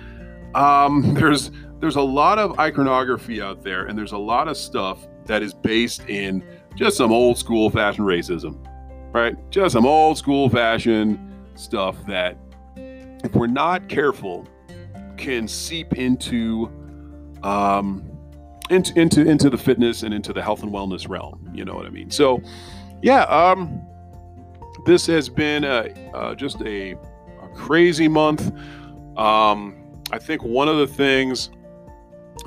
um, 0.54 1.14
there's 1.18 1.50
there's 1.80 1.96
a 1.96 2.02
lot 2.02 2.38
of 2.38 2.58
iconography 2.58 3.42
out 3.42 3.62
there, 3.62 3.86
and 3.86 3.98
there's 3.98 4.12
a 4.12 4.18
lot 4.18 4.48
of 4.48 4.56
stuff 4.56 5.06
that 5.26 5.42
is 5.42 5.52
based 5.54 6.08
in 6.08 6.44
just 6.74 6.96
some 6.96 7.12
old 7.12 7.38
school 7.38 7.70
fashion 7.70 8.04
racism, 8.04 8.56
right? 9.12 9.36
Just 9.50 9.72
some 9.72 9.86
old 9.86 10.18
school 10.18 10.48
fashion 10.48 11.32
stuff 11.54 11.96
that, 12.06 12.36
if 12.76 13.34
we're 13.34 13.46
not 13.46 13.88
careful, 13.88 14.46
can 15.16 15.46
seep 15.46 15.94
into 15.94 16.70
um, 17.42 18.08
into 18.70 18.98
into 18.98 19.28
into 19.28 19.50
the 19.50 19.58
fitness 19.58 20.02
and 20.02 20.14
into 20.14 20.32
the 20.32 20.42
health 20.42 20.62
and 20.62 20.72
wellness 20.72 21.08
realm. 21.08 21.50
You 21.54 21.64
know 21.64 21.74
what 21.74 21.86
I 21.86 21.90
mean? 21.90 22.10
So, 22.10 22.42
yeah, 23.02 23.22
um, 23.24 23.84
this 24.84 25.06
has 25.06 25.28
been 25.28 25.64
a, 25.64 25.88
uh, 26.14 26.34
just 26.34 26.60
a, 26.62 26.92
a, 26.92 27.48
crazy 27.54 28.08
month. 28.08 28.52
Um, 29.16 30.02
I 30.12 30.18
think 30.18 30.42
one 30.42 30.68
of 30.68 30.76
the 30.78 30.86
things 30.86 31.50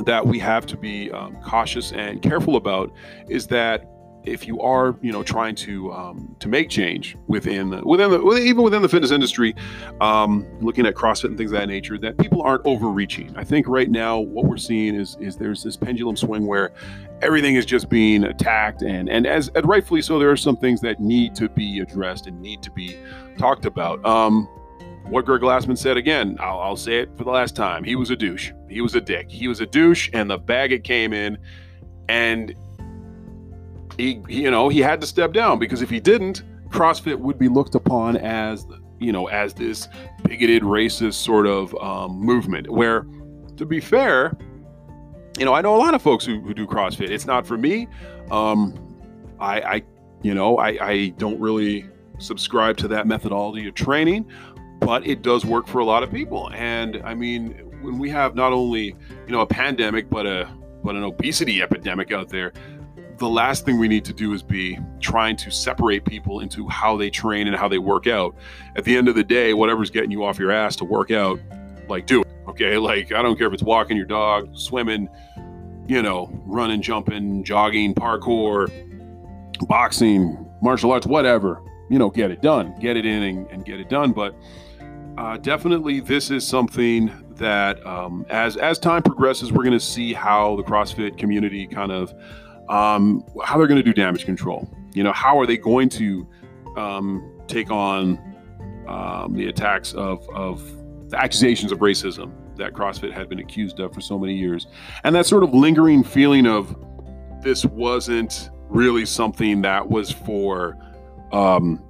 that 0.05 0.25
we 0.25 0.37
have 0.39 0.65
to 0.67 0.77
be 0.77 1.11
um, 1.11 1.35
cautious 1.41 1.91
and 1.91 2.21
careful 2.21 2.55
about 2.55 2.91
is 3.29 3.47
that 3.47 3.89
if 4.27 4.47
you 4.47 4.59
are, 4.61 4.95
you 5.01 5.11
know, 5.11 5.23
trying 5.23 5.55
to 5.55 5.91
um, 5.93 6.35
to 6.39 6.47
make 6.47 6.69
change 6.69 7.17
within 7.27 7.69
the, 7.69 7.85
within 7.85 8.11
the 8.11 8.21
even 8.37 8.63
within 8.63 8.81
the 8.81 8.89
fitness 8.89 9.11
industry, 9.11 9.55
um, 10.01 10.45
looking 10.61 10.85
at 10.85 10.95
CrossFit 10.95 11.25
and 11.25 11.37
things 11.37 11.51
of 11.51 11.59
that 11.59 11.67
nature, 11.67 11.97
that 11.97 12.17
people 12.17 12.41
aren't 12.41 12.65
overreaching. 12.65 13.33
I 13.37 13.43
think 13.43 13.67
right 13.67 13.89
now 13.89 14.19
what 14.19 14.45
we're 14.45 14.57
seeing 14.57 14.95
is 14.95 15.17
is 15.19 15.37
there's 15.37 15.63
this 15.63 15.77
pendulum 15.77 16.15
swing 16.15 16.45
where 16.45 16.71
everything 17.21 17.55
is 17.55 17.65
just 17.65 17.89
being 17.89 18.23
attacked, 18.23 18.81
and 18.81 19.09
and 19.09 19.25
as 19.25 19.49
and 19.55 19.67
rightfully 19.67 20.01
so, 20.01 20.19
there 20.19 20.31
are 20.31 20.37
some 20.37 20.57
things 20.57 20.81
that 20.81 20.99
need 20.99 21.35
to 21.35 21.49
be 21.49 21.79
addressed 21.79 22.27
and 22.27 22.41
need 22.41 22.61
to 22.63 22.71
be 22.71 22.97
talked 23.37 23.65
about. 23.65 24.05
Um, 24.05 24.47
what 25.09 25.25
Greg 25.25 25.41
Glassman 25.41 25.77
said 25.77 25.95
again, 25.95 26.35
I'll, 26.39 26.59
I'll 26.59 26.75
say 26.75 26.99
it 26.99 27.09
for 27.17 27.23
the 27.23 27.29
last 27.29 27.55
time. 27.55 27.85
He 27.85 27.95
was 27.95 28.09
a 28.09 28.15
douche. 28.15 28.51
He 28.69 28.81
was 28.81 28.93
a 28.93 28.99
dick. 28.99 29.31
He 29.31 29.47
was 29.47 29.61
a 29.61 29.65
douche, 29.65 30.09
and 30.11 30.29
the 30.29 30.37
bag 30.37 30.73
it 30.73 30.83
came 30.83 31.13
in, 31.13 31.37
and 32.09 32.53
he, 33.97 34.21
you 34.27 34.51
know, 34.51 34.69
he 34.69 34.79
had 34.79 35.01
to 35.01 35.07
step 35.07 35.33
down 35.33 35.59
because 35.59 35.81
if 35.81 35.89
he 35.89 35.99
didn't, 35.99 36.43
CrossFit 36.69 37.17
would 37.19 37.39
be 37.39 37.47
looked 37.47 37.75
upon 37.75 38.17
as, 38.17 38.65
you 38.99 39.11
know, 39.11 39.27
as 39.27 39.53
this 39.53 39.87
bigoted, 40.23 40.63
racist 40.63 41.15
sort 41.15 41.47
of 41.47 41.73
um, 41.75 42.19
movement. 42.19 42.69
Where, 42.69 43.05
to 43.57 43.65
be 43.65 43.79
fair, 43.79 44.37
you 45.37 45.45
know, 45.45 45.53
I 45.53 45.61
know 45.61 45.75
a 45.75 45.77
lot 45.77 45.93
of 45.93 46.01
folks 46.01 46.25
who, 46.25 46.41
who 46.41 46.53
do 46.53 46.65
CrossFit. 46.65 47.09
It's 47.09 47.25
not 47.25 47.45
for 47.45 47.57
me. 47.57 47.87
Um, 48.31 48.73
I, 49.39 49.61
I, 49.61 49.83
you 50.23 50.33
know, 50.33 50.57
I, 50.57 50.77
I 50.81 51.07
don't 51.17 51.39
really 51.39 51.87
subscribe 52.19 52.77
to 52.77 52.87
that 52.89 53.07
methodology 53.07 53.67
of 53.67 53.75
training, 53.75 54.29
but 54.79 55.05
it 55.05 55.21
does 55.21 55.45
work 55.45 55.67
for 55.67 55.79
a 55.79 55.85
lot 55.85 56.03
of 56.03 56.11
people. 56.11 56.51
And 56.53 57.01
I 57.03 57.13
mean, 57.13 57.51
when 57.81 57.99
we 57.99 58.09
have 58.09 58.35
not 58.35 58.51
only, 58.51 58.95
you 59.25 59.31
know, 59.31 59.41
a 59.41 59.47
pandemic, 59.47 60.09
but 60.09 60.25
a 60.25 60.49
but 60.83 60.95
an 60.95 61.03
obesity 61.03 61.61
epidemic 61.61 62.11
out 62.11 62.29
there, 62.29 62.53
the 63.17 63.29
last 63.29 63.65
thing 63.65 63.79
we 63.79 63.87
need 63.87 64.05
to 64.05 64.13
do 64.13 64.33
is 64.33 64.43
be 64.43 64.77
trying 64.99 65.35
to 65.37 65.51
separate 65.51 66.05
people 66.05 66.41
into 66.41 66.67
how 66.67 66.95
they 66.95 67.09
train 67.09 67.47
and 67.47 67.55
how 67.55 67.67
they 67.67 67.79
work 67.79 68.07
out. 68.07 68.35
At 68.75 68.83
the 68.83 68.95
end 68.95 69.07
of 69.07 69.15
the 69.15 69.23
day, 69.23 69.53
whatever's 69.53 69.89
getting 69.89 70.11
you 70.11 70.23
off 70.23 70.37
your 70.37 70.51
ass 70.51 70.75
to 70.77 70.85
work 70.85 71.11
out, 71.11 71.39
like 71.87 72.05
do 72.05 72.21
it. 72.21 72.27
Okay. 72.47 72.77
Like 72.77 73.11
I 73.11 73.21
don't 73.21 73.37
care 73.37 73.47
if 73.47 73.53
it's 73.53 73.63
walking 73.63 73.97
your 73.97 74.05
dog, 74.05 74.55
swimming, 74.55 75.09
you 75.87 76.01
know, 76.01 76.29
running, 76.45 76.81
jumping, 76.81 77.43
jogging, 77.43 77.93
parkour, 77.93 78.69
boxing, 79.67 80.49
martial 80.61 80.91
arts, 80.91 81.07
whatever. 81.07 81.61
You 81.89 81.99
know, 81.99 82.09
get 82.09 82.31
it 82.31 82.41
done. 82.41 82.75
Get 82.79 82.97
it 82.97 83.05
in 83.05 83.23
and, 83.23 83.47
and 83.49 83.65
get 83.65 83.79
it 83.79 83.89
done. 83.89 84.11
But 84.11 84.35
uh, 85.17 85.37
definitely, 85.37 86.01
this 86.01 86.29
is 86.29 86.45
something 86.45 87.11
that 87.35 87.85
um, 87.85 88.25
as 88.29 88.57
as 88.57 88.77
time 88.77 89.01
progresses, 89.01 89.51
we're 89.51 89.63
going 89.63 89.71
to 89.71 89.79
see 89.79 90.13
how 90.13 90.55
the 90.57 90.63
CrossFit 90.63 91.17
community 91.17 91.65
kind 91.65 91.91
of 91.91 92.13
um, 92.69 93.23
how 93.43 93.57
they're 93.57 93.67
going 93.67 93.81
to 93.81 93.83
do 93.83 93.93
damage 93.93 94.25
control. 94.25 94.69
You 94.93 95.03
know, 95.03 95.13
how 95.13 95.39
are 95.39 95.45
they 95.45 95.57
going 95.57 95.89
to 95.89 96.27
um, 96.75 97.39
take 97.47 97.71
on 97.71 98.19
um, 98.87 99.33
the 99.33 99.47
attacks 99.47 99.93
of, 99.93 100.27
of 100.29 100.63
the 101.09 101.21
accusations 101.21 101.71
of 101.71 101.79
racism 101.79 102.31
that 102.57 102.73
CrossFit 102.73 103.13
had 103.13 103.29
been 103.29 103.39
accused 103.39 103.79
of 103.79 103.93
for 103.93 104.01
so 104.01 104.17
many 104.17 104.33
years, 104.33 104.67
and 105.03 105.15
that 105.15 105.25
sort 105.25 105.43
of 105.43 105.53
lingering 105.53 106.03
feeling 106.03 106.47
of 106.47 106.75
this 107.41 107.65
wasn't 107.65 108.49
really 108.69 109.05
something 109.05 109.61
that 109.61 109.87
was 109.89 110.11
for 110.11 110.77
um, 111.31 111.83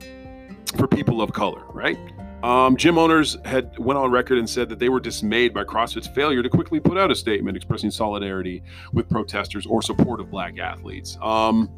for 0.75 0.87
people 0.87 1.21
of 1.21 1.31
color, 1.33 1.63
right? 1.71 1.97
Um, 2.43 2.77
gym 2.77 2.97
owners 2.99 3.37
had 3.45 3.77
went 3.79 3.97
on 3.97 4.11
record 4.11 4.37
and 4.37 4.47
said 4.47 4.69
that 4.69 4.77
they 4.77 4.89
were 4.89 4.99
dismayed 4.99 5.53
by 5.53 5.63
CrossFit's 5.63 6.07
failure 6.07 6.43
to 6.43 6.49
quickly 6.49 6.79
put 6.79 6.97
out 6.97 7.09
a 7.09 7.15
statement 7.15 7.57
expressing 7.57 7.89
solidarity 7.89 8.61
with 8.93 9.09
protesters 9.09 9.65
or 9.65 9.81
support 9.81 10.19
of 10.19 10.29
black 10.29 10.59
athletes. 10.59 11.17
Um, 11.21 11.69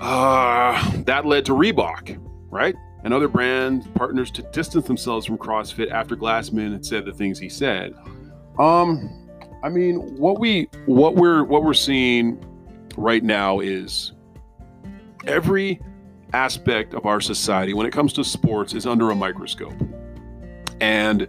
uh, 0.00 1.02
that 1.02 1.24
led 1.24 1.44
to 1.44 1.52
Reebok, 1.52 2.20
right, 2.50 2.74
and 3.04 3.14
other 3.14 3.28
brand 3.28 3.92
partners 3.94 4.30
to 4.32 4.42
distance 4.50 4.86
themselves 4.86 5.24
from 5.24 5.38
CrossFit 5.38 5.90
after 5.90 6.16
Glassman 6.16 6.72
had 6.72 6.84
said 6.84 7.04
the 7.04 7.12
things 7.12 7.38
he 7.38 7.48
said. 7.48 7.94
Um, 8.58 9.28
I 9.62 9.68
mean, 9.68 10.16
what 10.16 10.40
we 10.40 10.68
what 10.86 11.14
we're 11.14 11.44
what 11.44 11.62
we're 11.62 11.74
seeing 11.74 12.44
right 12.96 13.22
now 13.22 13.60
is 13.60 14.12
every 15.26 15.80
aspect 16.32 16.94
of 16.94 17.06
our 17.06 17.20
society 17.20 17.74
when 17.74 17.86
it 17.86 17.92
comes 17.92 18.12
to 18.14 18.24
sports 18.24 18.74
is 18.74 18.86
under 18.86 19.10
a 19.10 19.14
microscope. 19.14 19.74
And 20.80 21.28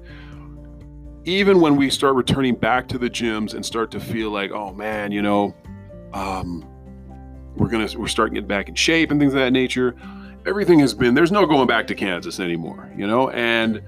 even 1.25 1.61
when 1.61 1.75
we 1.75 1.89
start 1.89 2.15
returning 2.15 2.55
back 2.55 2.87
to 2.89 2.97
the 2.97 3.09
gyms 3.09 3.53
and 3.53 3.65
start 3.65 3.91
to 3.91 3.99
feel 3.99 4.31
like, 4.31 4.51
oh 4.51 4.73
man, 4.73 5.11
you 5.11 5.21
know, 5.21 5.55
um, 6.13 6.65
we're 7.55 7.69
gonna 7.69 7.87
we're 7.97 8.07
starting 8.07 8.35
to 8.35 8.41
get 8.41 8.47
back 8.47 8.69
in 8.69 8.75
shape 8.75 9.11
and 9.11 9.19
things 9.19 9.33
of 9.33 9.39
that 9.39 9.51
nature. 9.51 9.95
Everything 10.45 10.79
has 10.79 10.93
been 10.93 11.13
there's 11.13 11.31
no 11.31 11.45
going 11.45 11.67
back 11.67 11.85
to 11.87 11.95
Kansas 11.95 12.39
anymore, 12.39 12.91
you 12.95 13.05
know. 13.05 13.29
And 13.31 13.81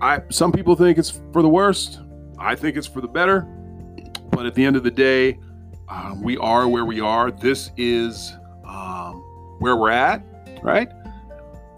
I 0.00 0.22
some 0.30 0.52
people 0.52 0.76
think 0.76 0.98
it's 0.98 1.20
for 1.32 1.42
the 1.42 1.48
worst. 1.48 2.00
I 2.38 2.54
think 2.54 2.76
it's 2.76 2.86
for 2.86 3.00
the 3.00 3.08
better. 3.08 3.40
But 4.30 4.46
at 4.46 4.54
the 4.54 4.64
end 4.64 4.76
of 4.76 4.84
the 4.84 4.90
day, 4.90 5.38
um, 5.88 6.22
we 6.22 6.36
are 6.36 6.68
where 6.68 6.84
we 6.84 7.00
are. 7.00 7.30
This 7.30 7.70
is 7.76 8.34
um, 8.64 9.16
where 9.58 9.76
we're 9.76 9.90
at 9.90 10.22
right? 10.62 10.90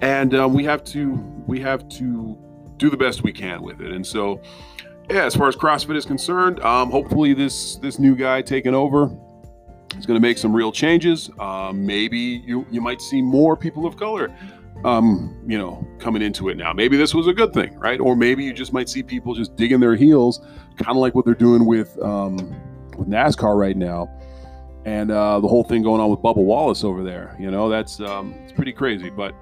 And 0.01 0.35
um, 0.35 0.55
we 0.55 0.65
have 0.65 0.83
to 0.85 1.13
we 1.47 1.61
have 1.61 1.89
to 1.91 2.39
do 2.77 2.91
the 2.91 2.97
best 2.97 3.23
we 3.23 3.33
can 3.33 3.63
with 3.63 3.81
it. 3.81 3.93
And 3.93 4.07
so, 4.07 4.41
yeah, 5.11 5.25
as 5.25 5.37
far 5.37 5.49
as 5.49 5.57
CrossFit 5.57 5.97
is 5.97 6.07
concerned, 6.07 6.61
um, 6.61 6.91
hopefully 6.91 7.35
this 7.35 7.77
this 7.77 7.99
new 7.99 8.17
guy 8.17 8.43
taking 8.43 8.75
over 8.75 9.11
is 9.99 10.07
going 10.07 10.17
to 10.17 10.27
make 10.27 10.39
some 10.39 10.55
real 10.55 10.73
changes. 10.73 11.31
Um, 11.39 11.85
maybe 11.85 12.43
you 12.47 12.67
you 12.71 12.81
might 12.81 13.01
see 13.01 13.21
more 13.21 13.57
people 13.57 13.87
of 13.87 13.97
color, 13.97 14.35
um, 14.85 15.43
you 15.47 15.59
know, 15.59 15.87
coming 15.99 16.23
into 16.23 16.49
it 16.49 16.57
now. 16.57 16.73
Maybe 16.73 16.97
this 16.97 17.15
was 17.15 17.27
a 17.27 17.35
good 17.35 17.53
thing, 17.53 17.79
right? 17.79 18.01
Or 18.01 18.17
maybe 18.17 18.45
you 18.45 18.55
just 18.55 18.73
might 18.73 18.89
see 18.89 19.03
people 19.03 19.35
just 19.35 19.55
digging 19.57 19.81
their 19.81 19.97
heels, 19.97 20.41
kind 20.77 20.91
of 20.91 20.97
like 20.97 21.15
what 21.15 21.27
they're 21.27 21.35
doing 21.35 21.67
with 21.67 22.01
um, 22.03 22.37
with 22.97 23.09
NASCAR 23.09 23.59
right 23.59 23.77
now 23.77 24.09
and 24.85 25.11
uh, 25.11 25.41
the 25.41 25.49
whole 25.49 25.65
thing 25.65 25.83
going 25.83 26.01
on 26.01 26.11
with 26.11 26.21
Bubba 26.21 26.37
Wallace 26.37 26.85
over 26.85 27.03
there. 27.03 27.37
You 27.39 27.51
know, 27.51 27.69
that's 27.69 28.01
um, 28.01 28.35
it's 28.43 28.53
pretty 28.53 28.73
crazy. 28.73 29.11
But 29.11 29.35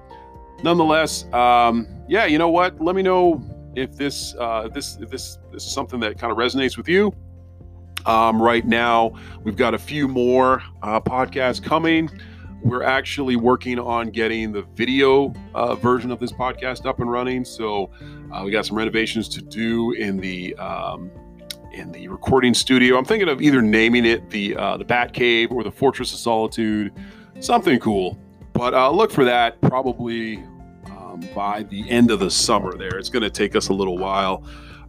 nonetheless, 0.63 1.25
um, 1.33 1.87
yeah, 2.07 2.25
you 2.25 2.37
know 2.37 2.49
what? 2.49 2.79
Let 2.81 2.95
me 2.95 3.01
know 3.01 3.41
if 3.75 3.95
this 3.95 4.35
uh, 4.35 4.69
this 4.73 4.97
if 4.97 5.09
this 5.09 5.37
this 5.51 5.65
is 5.65 5.71
something 5.71 5.99
that 6.01 6.17
kind 6.17 6.31
of 6.31 6.37
resonates 6.37 6.77
with 6.77 6.87
you. 6.87 7.13
Um, 8.05 8.41
right 8.41 8.65
now, 8.65 9.13
we've 9.43 9.57
got 9.57 9.73
a 9.73 9.77
few 9.77 10.07
more 10.07 10.63
uh, 10.81 11.01
podcasts 11.01 11.61
coming. 11.61 12.09
We're 12.61 12.83
actually 12.83 13.35
working 13.35 13.79
on 13.79 14.09
getting 14.09 14.51
the 14.51 14.63
video 14.75 15.33
uh, 15.53 15.75
version 15.75 16.11
of 16.11 16.19
this 16.19 16.31
podcast 16.31 16.85
up 16.85 16.99
and 16.99 17.09
running. 17.09 17.45
So 17.45 17.89
uh, 18.33 18.41
we 18.43 18.51
got 18.51 18.65
some 18.65 18.77
renovations 18.77 19.29
to 19.29 19.41
do 19.41 19.93
in 19.93 20.17
the 20.17 20.55
um, 20.55 21.09
in 21.71 21.91
the 21.91 22.07
recording 22.07 22.53
studio. 22.53 22.97
I'm 22.97 23.05
thinking 23.05 23.29
of 23.29 23.41
either 23.41 23.61
naming 23.61 24.05
it 24.05 24.29
the 24.29 24.55
uh, 24.55 24.77
the 24.77 24.85
Bat 24.85 25.13
Cave 25.13 25.51
or 25.51 25.63
the 25.63 25.71
Fortress 25.71 26.13
of 26.13 26.19
Solitude, 26.19 26.93
something 27.39 27.79
cool. 27.79 28.17
But 28.53 28.73
uh, 28.73 28.91
look 28.91 29.11
for 29.11 29.23
that 29.25 29.59
probably 29.61 30.37
um, 30.87 31.21
by 31.33 31.63
the 31.63 31.89
end 31.89 32.11
of 32.11 32.19
the 32.19 32.29
summer. 32.29 32.77
There, 32.77 32.97
it's 32.97 33.09
going 33.09 33.23
to 33.23 33.29
take 33.29 33.55
us 33.55 33.69
a 33.69 33.73
little 33.73 33.97
while. 33.97 34.43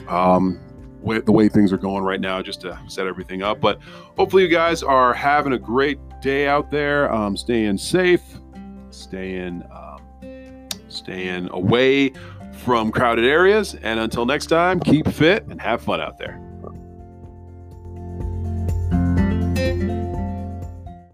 Um, 0.08 0.58
the 1.02 1.32
way 1.32 1.48
things 1.48 1.72
are 1.72 1.78
going 1.78 2.04
right 2.04 2.20
now, 2.20 2.42
just 2.42 2.60
to 2.62 2.78
set 2.88 3.06
everything 3.06 3.42
up. 3.42 3.60
But 3.60 3.80
hopefully, 4.16 4.42
you 4.42 4.48
guys 4.48 4.82
are 4.82 5.14
having 5.14 5.52
a 5.52 5.58
great 5.58 5.98
day 6.20 6.46
out 6.46 6.70
there. 6.70 7.12
Um, 7.12 7.36
staying 7.36 7.78
safe, 7.78 8.22
staying 8.90 9.62
um, 9.72 10.68
staying 10.88 11.48
away 11.50 12.12
from 12.64 12.90
crowded 12.90 13.24
areas. 13.24 13.74
And 13.74 14.00
until 14.00 14.26
next 14.26 14.46
time, 14.46 14.80
keep 14.80 15.08
fit 15.08 15.46
and 15.46 15.60
have 15.60 15.82
fun 15.82 16.00
out 16.00 16.18
there. 16.18 16.49